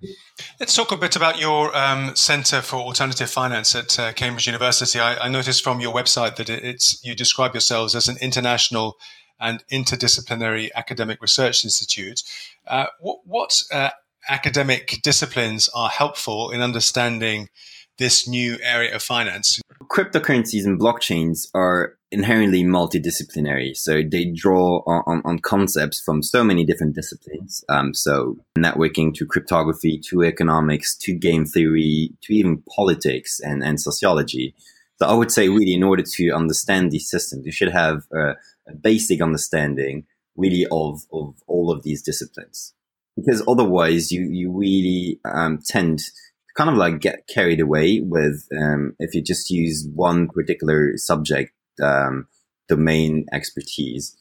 Let's 0.60 0.76
talk 0.76 0.91
a 0.91 0.98
bit 0.98 1.15
about 1.15 1.39
your 1.39 1.76
um, 1.76 2.13
Center 2.13 2.62
for 2.62 2.76
Alternative 2.76 3.30
Finance 3.30 3.74
at 3.74 3.98
uh, 3.98 4.12
Cambridge 4.12 4.46
University. 4.46 5.00
I, 5.00 5.15
I, 5.15 5.30
noticed 5.30 5.63
from 5.63 5.80
your 5.80 5.93
website 5.93 6.36
that 6.36 6.50
it's 6.50 7.02
you 7.06 7.15
describe 7.15 7.54
yourselves 7.54 7.96
as 7.96 8.10
an 8.10 8.17
international 8.20 8.98
and 9.39 9.63
interdisciplinary 9.72 10.72
academic 10.76 11.22
research 11.22 11.63
institute. 11.63 12.22
Uh, 12.67 12.88
what, 13.00 13.20
what 13.24 13.63
uh, 13.72 13.91
academic 14.30 15.00
disciplines 15.04 15.70
are 15.74 15.90
helpful 15.90 16.52
in 16.52 16.62
understanding 16.62 17.50
this 17.98 18.28
new 18.28 18.58
area 18.62 18.96
of 18.96 19.02
finance? 19.02 19.60
Cryptocurrencies 19.92 20.66
and 20.66 20.80
blockchains 20.80 21.48
are 21.54 21.98
inherently 22.12 22.63
multidisciplinary. 22.63 23.76
So 23.76 24.02
they 24.02 24.26
draw 24.26 24.82
on, 24.86 25.04
on, 25.06 25.22
on, 25.26 25.40
concepts 25.40 26.00
from 26.00 26.24
so 26.24 26.44
many 26.44 26.63
different 26.63 26.96
disciplines. 26.96 27.63
Um, 27.70 27.94
so 27.94 28.38
networking 28.58 29.13
to 29.16 29.26
cryptography 29.26 30.00
to 30.10 30.24
economics 30.24 30.96
to 31.00 31.13
game 31.13 31.46
theory 31.46 32.12
to 32.22 32.34
even 32.34 32.63
politics 32.76 33.40
and, 33.42 33.63
and 33.63 33.80
sociology. 33.80 34.56
So 35.00 35.08
I 35.08 35.13
would 35.13 35.32
say 35.32 35.50
really 35.50 35.74
in 35.74 35.84
order 35.84 36.04
to 36.04 36.30
understand 36.32 36.92
these 36.92 37.10
systems, 37.10 37.46
you 37.46 37.52
should 37.52 37.72
have 37.72 38.04
a, 38.13 38.36
a 38.68 38.74
basic 38.80 39.22
understanding 39.22 40.06
really 40.36 40.66
of, 40.72 41.02
of 41.12 41.36
all 41.48 41.72
of 41.72 41.84
these 41.84 42.02
disciplines. 42.02 42.74
Because 43.17 43.43
otherwise 43.47 44.12
you, 44.12 44.30
you 44.32 44.51
really 44.51 45.19
um, 45.25 45.60
tend 45.65 45.99
to 45.99 46.12
kind 46.56 46.69
of 46.69 46.77
like 46.77 46.99
get 46.99 47.27
carried 47.27 47.60
away 47.60 48.01
with 48.01 48.47
um, 48.60 48.95
if 48.99 49.13
you 49.13 49.21
just 49.21 49.49
use 49.49 49.88
one 49.93 50.27
particular 50.27 50.97
subject 50.97 51.51
um, 51.82 52.27
domain 52.67 53.25
expertise. 53.32 54.17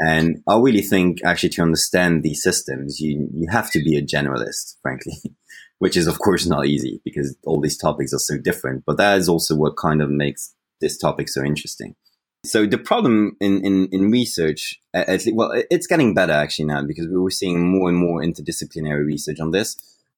And 0.00 0.42
I 0.48 0.58
really 0.58 0.82
think 0.82 1.24
actually 1.24 1.50
to 1.50 1.62
understand 1.62 2.22
these 2.22 2.42
systems, 2.42 3.00
you 3.00 3.28
you 3.32 3.48
have 3.50 3.70
to 3.72 3.82
be 3.82 3.96
a 3.96 4.02
generalist, 4.02 4.76
frankly, 4.82 5.14
which 5.78 5.96
is 5.96 6.06
of 6.06 6.20
course 6.20 6.46
not 6.46 6.66
easy 6.66 7.00
because 7.04 7.36
all 7.44 7.60
these 7.60 7.76
topics 7.76 8.12
are 8.12 8.18
so 8.20 8.38
different. 8.38 8.84
But 8.86 8.96
that 8.98 9.18
is 9.18 9.28
also 9.28 9.56
what 9.56 9.76
kind 9.76 10.00
of 10.00 10.10
makes 10.10 10.54
this 10.80 10.96
topic 10.96 11.28
so 11.28 11.42
interesting. 11.42 11.96
So 12.44 12.66
the 12.66 12.78
problem 12.78 13.36
in, 13.40 13.64
in, 13.64 13.88
in 13.90 14.10
research, 14.10 14.80
at 14.94 15.08
least, 15.08 15.30
well, 15.34 15.50
it's 15.70 15.86
getting 15.86 16.14
better 16.14 16.32
actually 16.32 16.66
now 16.66 16.82
because 16.82 17.08
we 17.08 17.18
were 17.18 17.30
seeing 17.30 17.68
more 17.68 17.88
and 17.88 17.98
more 17.98 18.20
interdisciplinary 18.22 19.04
research 19.04 19.40
on 19.40 19.50
this. 19.50 19.76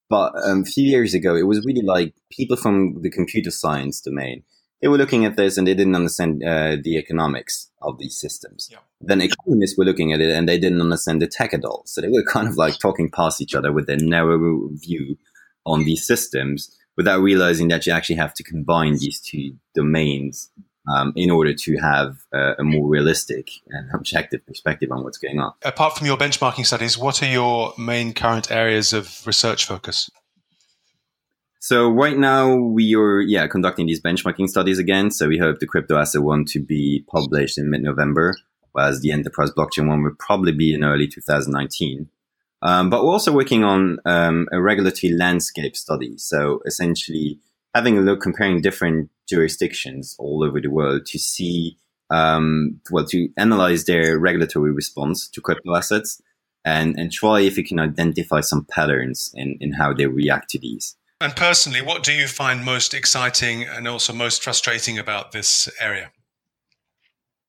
But 0.08 0.32
um, 0.44 0.62
a 0.62 0.64
few 0.64 0.84
years 0.84 1.14
ago, 1.14 1.34
it 1.36 1.46
was 1.46 1.64
really 1.64 1.82
like 1.82 2.14
people 2.30 2.56
from 2.56 3.00
the 3.00 3.10
computer 3.10 3.50
science 3.50 4.00
domain. 4.00 4.42
They 4.82 4.88
were 4.88 4.98
looking 4.98 5.24
at 5.24 5.36
this 5.36 5.56
and 5.56 5.66
they 5.66 5.74
didn't 5.74 5.94
understand 5.94 6.42
uh, 6.42 6.76
the 6.82 6.96
economics 6.96 7.70
of 7.80 7.98
these 7.98 8.18
systems. 8.18 8.68
Yeah. 8.70 8.78
Then 9.00 9.20
economists 9.20 9.78
were 9.78 9.84
looking 9.84 10.12
at 10.12 10.20
it 10.20 10.30
and 10.30 10.48
they 10.48 10.58
didn't 10.58 10.80
understand 10.80 11.22
the 11.22 11.26
tech 11.26 11.54
at 11.54 11.64
all. 11.64 11.82
So 11.86 12.00
they 12.00 12.08
were 12.08 12.24
kind 12.28 12.48
of 12.48 12.56
like 12.56 12.78
talking 12.78 13.10
past 13.10 13.40
each 13.40 13.54
other 13.54 13.72
with 13.72 13.86
their 13.86 13.98
narrow 13.98 14.68
view 14.72 15.16
on 15.64 15.84
these 15.84 16.06
systems 16.06 16.76
without 16.96 17.20
realizing 17.20 17.68
that 17.68 17.86
you 17.86 17.92
actually 17.92 18.16
have 18.16 18.34
to 18.34 18.42
combine 18.42 18.98
these 18.98 19.20
two 19.20 19.54
domains 19.74 20.50
um, 20.90 21.12
in 21.16 21.30
order 21.30 21.54
to 21.54 21.76
have 21.76 22.24
a, 22.32 22.54
a 22.58 22.64
more 22.64 22.88
realistic 22.88 23.50
and 23.68 23.88
objective 23.94 24.44
perspective 24.46 24.90
on 24.90 25.04
what's 25.04 25.18
going 25.18 25.38
on. 25.38 25.52
Apart 25.64 25.96
from 25.96 26.06
your 26.06 26.16
benchmarking 26.16 26.66
studies, 26.66 26.98
what 26.98 27.22
are 27.22 27.30
your 27.30 27.72
main 27.78 28.12
current 28.12 28.50
areas 28.50 28.92
of 28.92 29.26
research 29.26 29.66
focus? 29.66 30.10
So 31.62 31.90
right 31.90 32.16
now 32.16 32.54
we 32.54 32.94
are 32.94 33.20
yeah 33.20 33.46
conducting 33.46 33.86
these 33.86 34.00
benchmarking 34.00 34.48
studies 34.48 34.78
again. 34.78 35.10
So 35.10 35.28
we 35.28 35.38
hope 35.38 35.58
the 35.58 35.66
crypto 35.66 35.98
asset 35.98 36.22
one 36.22 36.46
to 36.46 36.58
be 36.58 37.04
published 37.06 37.58
in 37.58 37.68
mid-November, 37.68 38.34
whereas 38.72 39.02
the 39.02 39.12
enterprise 39.12 39.50
blockchain 39.50 39.86
one 39.86 40.02
will 40.02 40.14
probably 40.18 40.52
be 40.52 40.72
in 40.72 40.82
early 40.82 41.06
2019. 41.06 42.08
Um, 42.62 42.90
but 42.90 43.04
we're 43.04 43.12
also 43.12 43.32
working 43.32 43.62
on 43.62 43.98
um, 44.06 44.48
a 44.52 44.60
regulatory 44.60 45.12
landscape 45.12 45.76
study. 45.76 46.16
So 46.16 46.62
essentially 46.66 47.38
having 47.74 47.98
a 47.98 48.00
look, 48.00 48.20
comparing 48.20 48.60
different 48.60 49.10
jurisdictions 49.30 50.16
all 50.18 50.44
over 50.44 50.60
the 50.60 50.68
world 50.68 51.06
to 51.06 51.18
see, 51.18 51.78
um, 52.10 52.80
well, 52.90 53.06
to 53.06 53.28
analyze 53.38 53.84
their 53.84 54.18
regulatory 54.18 54.72
response 54.72 55.28
to 55.28 55.40
crypto 55.40 55.74
assets 55.74 56.20
and, 56.64 56.98
and 56.98 57.10
try 57.12 57.40
if 57.40 57.56
you 57.56 57.64
can 57.64 57.78
identify 57.78 58.40
some 58.40 58.66
patterns 58.66 59.30
in, 59.34 59.56
in 59.60 59.72
how 59.72 59.94
they 59.94 60.06
react 60.06 60.50
to 60.50 60.58
these. 60.58 60.96
And 61.22 61.36
personally, 61.36 61.82
what 61.82 62.02
do 62.02 62.12
you 62.12 62.26
find 62.26 62.64
most 62.64 62.94
exciting 62.94 63.64
and 63.64 63.86
also 63.86 64.12
most 64.12 64.42
frustrating 64.42 64.98
about 64.98 65.32
this 65.32 65.68
area? 65.80 66.10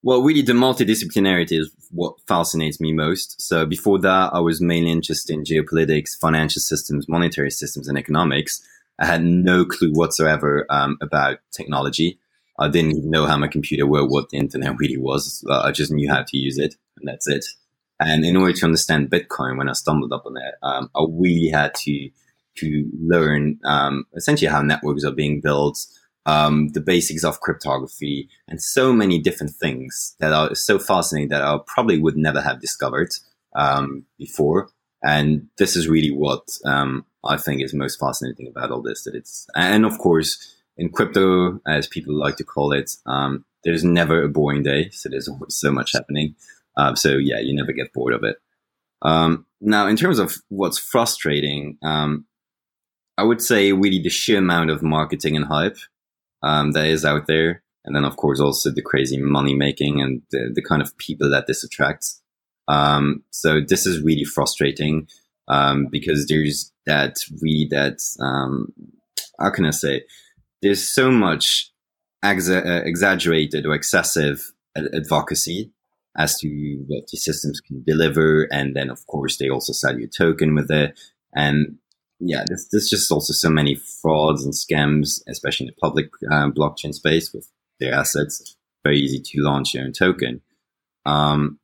Well, 0.04 0.24
really, 0.24 0.42
the 0.42 0.54
multidisciplinarity 0.54 1.60
is 1.60 1.72
what 1.92 2.16
fascinates 2.28 2.82
me 2.82 2.92
most. 2.92 3.40
So 3.42 3.66
before 3.66 4.00
that, 4.00 4.34
I 4.34 4.40
was 4.40 4.60
mainly 4.60 4.92
interested 4.92 5.34
in 5.34 5.44
geopolitics, 5.44 6.18
financial 6.20 6.60
systems, 6.60 7.08
monetary 7.08 7.52
systems, 7.52 7.88
and 7.88 7.98
economics. 7.98 8.62
I 9.02 9.06
had 9.06 9.24
no 9.24 9.66
clue 9.66 9.92
whatsoever 9.92 10.68
um, 10.70 10.98
about 11.02 11.40
technology. 11.52 12.20
I 12.60 12.70
didn't 12.70 12.98
even 12.98 13.10
know 13.10 13.26
how 13.26 13.36
my 13.36 13.48
computer 13.48 13.88
worked, 13.88 14.12
what 14.12 14.30
the 14.30 14.38
internet 14.38 14.78
really 14.78 14.98
was. 14.98 15.44
I 15.50 15.72
just 15.72 15.92
knew 15.92 16.08
how 16.08 16.22
to 16.22 16.38
use 16.38 16.60
it, 16.60 16.76
and 16.98 17.08
that's 17.08 17.28
it. 17.28 17.44
And 18.00 18.24
in 18.24 18.38
order 18.38 18.54
to 18.54 18.66
understand 18.66 19.10
Bitcoin, 19.10 19.58
when 19.58 19.70
I 19.70 19.74
stumbled 19.74 20.12
upon 20.12 20.38
it, 20.38 20.54
um, 20.62 20.90
I 20.96 21.06
really 21.10 21.50
had 21.50 21.74
to 21.76 22.10
to 22.58 22.90
learn 23.02 23.58
um, 23.64 24.06
essentially 24.16 24.52
how 24.52 24.62
networks 24.62 25.06
are 25.06 25.12
being 25.12 25.40
built, 25.40 25.80
um, 26.26 26.68
the 26.74 26.82
basics 26.82 27.24
of 27.24 27.40
cryptography, 27.40 28.30
and 28.48 28.62
so 28.62 28.92
many 28.92 29.20
different 29.20 29.54
things 29.54 30.16
that 30.20 30.34
are 30.34 30.54
so 30.54 30.78
fascinating 30.78 31.30
that 31.30 31.42
I 31.42 31.58
probably 31.66 31.98
would 31.98 32.18
never 32.18 32.42
have 32.42 32.60
discovered 32.62 33.10
um, 33.56 34.06
before. 34.20 34.70
And 35.04 35.48
this 35.58 35.76
is 35.76 35.88
really 35.88 36.12
what 36.12 36.48
um, 36.66 37.06
I 37.26 37.38
think 37.38 37.62
is 37.62 37.74
most 37.74 38.00
fascinating 38.00 38.48
about 38.48 38.72
all 38.72 38.82
this. 38.82 39.04
That 39.04 39.16
it's 39.16 39.48
and 39.56 39.86
of 39.86 39.98
course 39.98 40.56
in 40.78 40.90
crypto, 40.90 41.60
as 41.68 41.88
people 41.88 42.14
like 42.14 42.38
to 42.38 42.44
call 42.44 42.72
it, 42.72 42.92
um, 43.06 43.46
there's 43.64 43.84
never 43.84 44.24
a 44.24 44.30
boring 44.30 44.64
day. 44.64 44.90
So 44.90 45.10
there's 45.10 45.28
always 45.28 45.56
so 45.56 45.72
much 45.72 45.94
happening. 45.94 46.36
Uh, 46.78 46.96
so 46.96 47.18
yeah, 47.18 47.40
you 47.40 47.56
never 47.56 47.74
get 47.74 47.94
bored 47.94 48.14
of 48.14 48.24
it. 48.24 48.38
Um, 49.02 49.46
now, 49.60 49.88
in 49.88 49.96
terms 49.96 50.20
of 50.20 50.38
what's 50.50 50.78
frustrating, 50.78 51.78
um, 51.84 52.26
I 53.18 53.24
would 53.24 53.42
say 53.42 53.72
really 53.72 54.02
the 54.02 54.10
sheer 54.10 54.40
amount 54.40 54.70
of 54.70 54.82
marketing 54.82 55.36
and 55.36 55.46
hype 55.46 55.78
um, 56.42 56.72
that 56.72 56.86
is 56.86 57.06
out 57.06 57.28
there. 57.28 57.64
And 57.84 57.96
then, 57.96 58.06
of 58.06 58.18
course, 58.18 58.40
also 58.40 58.70
the 58.70 58.82
crazy 58.82 59.18
money 59.18 59.56
making 59.56 60.02
and 60.02 60.22
the, 60.32 60.52
the 60.54 60.62
kind 60.62 60.82
of 60.82 60.96
people 60.98 61.30
that 61.32 61.48
this 61.48 61.64
attracts. 61.64 62.21
Um, 62.72 63.24
so 63.32 63.60
this 63.60 63.86
is 63.86 64.02
really 64.02 64.24
frustrating 64.24 65.08
um, 65.48 65.88
because 65.92 66.28
there's 66.28 66.72
that 66.86 67.18
really 67.42 67.68
that 67.72 68.00
um, 68.22 68.72
how 69.40 69.50
can 69.50 69.66
I 69.66 69.72
say? 69.72 70.04
There's 70.62 70.88
so 70.88 71.12
much 71.12 71.72
exa- 72.24 72.66
uh, 72.66 72.84
exaggerated 72.86 73.66
or 73.66 73.74
excessive 73.74 74.54
ad- 74.78 74.90
advocacy 74.96 75.72
as 76.18 76.38
to 76.40 76.48
what 76.88 77.08
these 77.08 77.24
systems 77.24 77.60
can 77.60 77.84
deliver, 77.86 78.48
and 78.52 78.76
then 78.76 78.90
of 78.90 79.06
course 79.08 79.38
they 79.38 79.50
also 79.50 79.74
sell 79.74 79.98
you 79.98 80.06
a 80.06 80.08
token 80.08 80.56
with 80.56 80.72
it, 80.72 80.98
and 81.34 81.78
yeah, 82.20 82.44
there's, 82.48 82.68
there's 82.72 82.90
just 82.90 83.12
also 83.12 83.34
so 83.34 83.50
many 83.50 83.76
frauds 83.76 84.46
and 84.46 84.54
scams, 84.54 85.22
especially 85.28 85.66
in 85.66 85.74
the 85.74 85.82
public 85.82 86.10
uh, 86.32 86.50
blockchain 86.52 86.94
space 86.94 87.34
with 87.34 87.50
their 87.80 87.94
assets. 87.94 88.56
Very 88.84 89.00
easy 89.00 89.20
to 89.20 89.42
launch 89.42 89.74
your 89.74 89.84
own 89.84 89.92
token. 89.92 90.42
Um, 91.06 91.60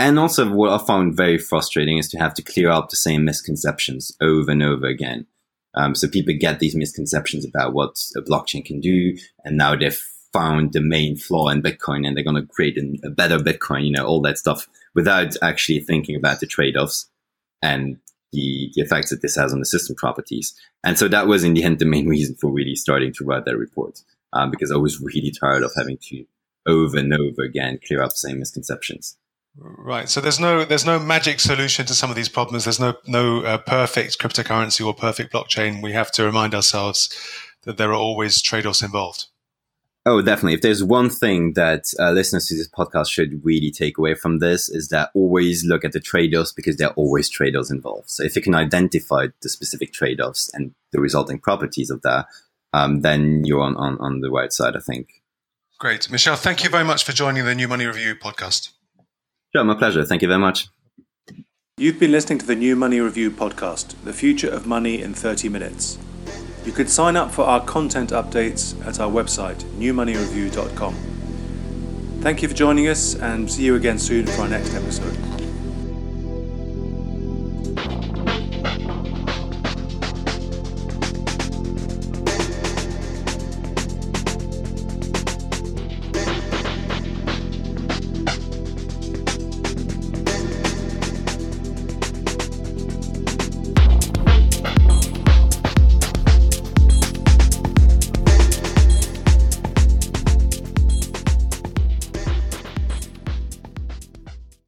and 0.00 0.18
also, 0.18 0.50
what 0.50 0.70
I 0.70 0.84
found 0.84 1.14
very 1.14 1.36
frustrating 1.36 1.98
is 1.98 2.08
to 2.08 2.18
have 2.18 2.32
to 2.34 2.42
clear 2.42 2.70
up 2.70 2.88
the 2.88 2.96
same 2.96 3.22
misconceptions 3.22 4.16
over 4.20 4.50
and 4.50 4.62
over 4.62 4.86
again. 4.86 5.26
Um, 5.74 5.94
so 5.94 6.08
people 6.08 6.34
get 6.40 6.58
these 6.58 6.74
misconceptions 6.74 7.44
about 7.44 7.74
what 7.74 8.02
a 8.16 8.22
blockchain 8.22 8.64
can 8.64 8.80
do, 8.80 9.16
and 9.44 9.58
now 9.58 9.76
they've 9.76 10.02
found 10.32 10.72
the 10.72 10.80
main 10.80 11.16
flaw 11.16 11.48
in 11.48 11.62
Bitcoin, 11.62 12.06
and 12.06 12.16
they're 12.16 12.24
going 12.24 12.40
to 12.40 12.46
create 12.46 12.78
a 13.04 13.10
better 13.10 13.38
Bitcoin, 13.38 13.84
you 13.84 13.92
know, 13.92 14.06
all 14.06 14.22
that 14.22 14.38
stuff, 14.38 14.66
without 14.94 15.36
actually 15.42 15.80
thinking 15.80 16.16
about 16.16 16.40
the 16.40 16.46
trade-offs. 16.46 17.10
And 17.62 17.98
the, 18.32 18.70
the 18.74 18.82
effects 18.82 19.10
that 19.10 19.22
this 19.22 19.36
has 19.36 19.52
on 19.52 19.58
the 19.58 19.66
system 19.66 19.96
properties. 19.96 20.54
And 20.84 20.96
so 20.96 21.08
that 21.08 21.26
was 21.26 21.44
in 21.44 21.54
the 21.54 21.64
end 21.64 21.78
the 21.78 21.84
main 21.84 22.08
reason 22.14 22.36
for 22.36 22.50
really 22.50 22.76
starting 22.76 23.12
to 23.14 23.24
write 23.24 23.44
that 23.44 23.58
report, 23.58 24.00
um, 24.32 24.50
because 24.50 24.72
I 24.72 24.76
was 24.76 25.00
really 25.00 25.30
tired 25.32 25.62
of 25.62 25.72
having 25.76 25.98
to 26.04 26.24
over 26.66 26.96
and 26.96 27.12
over 27.12 27.42
again 27.42 27.80
clear 27.86 28.02
up 28.02 28.10
the 28.10 28.16
same 28.16 28.38
misconceptions. 28.38 29.18
Right. 29.56 30.08
So 30.08 30.20
there's 30.20 30.38
no 30.38 30.64
there's 30.64 30.86
no 30.86 30.98
magic 30.98 31.40
solution 31.40 31.84
to 31.86 31.94
some 31.94 32.08
of 32.08 32.16
these 32.16 32.28
problems. 32.28 32.64
There's 32.64 32.80
no 32.80 32.94
no 33.06 33.42
uh, 33.42 33.58
perfect 33.58 34.18
cryptocurrency 34.18 34.86
or 34.86 34.94
perfect 34.94 35.32
blockchain. 35.32 35.82
We 35.82 35.92
have 35.92 36.12
to 36.12 36.24
remind 36.24 36.54
ourselves 36.54 37.10
that 37.64 37.76
there 37.76 37.90
are 37.90 37.94
always 37.94 38.40
trade-offs 38.40 38.82
involved. 38.82 39.26
Oh, 40.06 40.22
definitely. 40.22 40.54
If 40.54 40.62
there's 40.62 40.82
one 40.82 41.10
thing 41.10 41.52
that 41.54 41.92
uh, 41.98 42.12
listeners 42.12 42.46
to 42.46 42.56
this 42.56 42.70
podcast 42.70 43.10
should 43.10 43.44
really 43.44 43.70
take 43.70 43.98
away 43.98 44.14
from 44.14 44.38
this 44.38 44.70
is 44.70 44.88
that 44.88 45.10
always 45.14 45.62
look 45.64 45.84
at 45.84 45.92
the 45.92 46.00
trade-offs 46.00 46.52
because 46.52 46.76
there 46.76 46.88
are 46.88 46.94
always 46.94 47.28
trade-offs 47.28 47.70
involved. 47.70 48.08
So 48.08 48.24
if 48.24 48.34
you 48.34 48.40
can 48.40 48.54
identify 48.54 49.26
the 49.42 49.50
specific 49.50 49.92
trade-offs 49.92 50.50
and 50.54 50.72
the 50.92 51.00
resulting 51.00 51.38
properties 51.38 51.90
of 51.90 52.00
that, 52.00 52.26
um, 52.72 53.02
then 53.02 53.44
you're 53.44 53.60
on, 53.60 53.76
on, 53.76 53.98
on 54.00 54.20
the 54.20 54.30
right 54.30 54.52
side, 54.52 54.74
I 54.74 54.80
think. 54.80 55.22
Great. 55.78 56.10
Michel, 56.10 56.36
thank 56.36 56.64
you 56.64 56.70
very 56.70 56.84
much 56.84 57.04
for 57.04 57.12
joining 57.12 57.44
the 57.44 57.54
New 57.54 57.68
Money 57.68 57.84
Review 57.84 58.14
podcast. 58.14 58.70
Sure, 59.54 59.64
my 59.64 59.74
pleasure. 59.74 60.04
Thank 60.04 60.22
you 60.22 60.28
very 60.28 60.40
much. 60.40 60.68
You've 61.76 61.98
been 61.98 62.12
listening 62.12 62.38
to 62.40 62.46
the 62.46 62.54
New 62.54 62.76
Money 62.76 63.00
Review 63.00 63.30
podcast, 63.30 63.94
The 64.04 64.12
Future 64.12 64.50
of 64.50 64.66
Money 64.66 65.00
in 65.00 65.14
30 65.14 65.48
Minutes. 65.48 65.98
You 66.64 66.72
could 66.72 66.90
sign 66.90 67.16
up 67.16 67.30
for 67.30 67.42
our 67.44 67.64
content 67.64 68.10
updates 68.10 68.78
at 68.86 69.00
our 69.00 69.10
website, 69.10 69.64
newmoneyreview.com. 69.78 70.94
Thank 72.20 72.42
you 72.42 72.48
for 72.48 72.54
joining 72.54 72.86
us 72.88 73.14
and 73.14 73.50
see 73.50 73.64
you 73.64 73.76
again 73.76 73.98
soon 73.98 74.26
for 74.26 74.42
our 74.42 74.48
next 74.48 74.74
episode. 74.74 75.39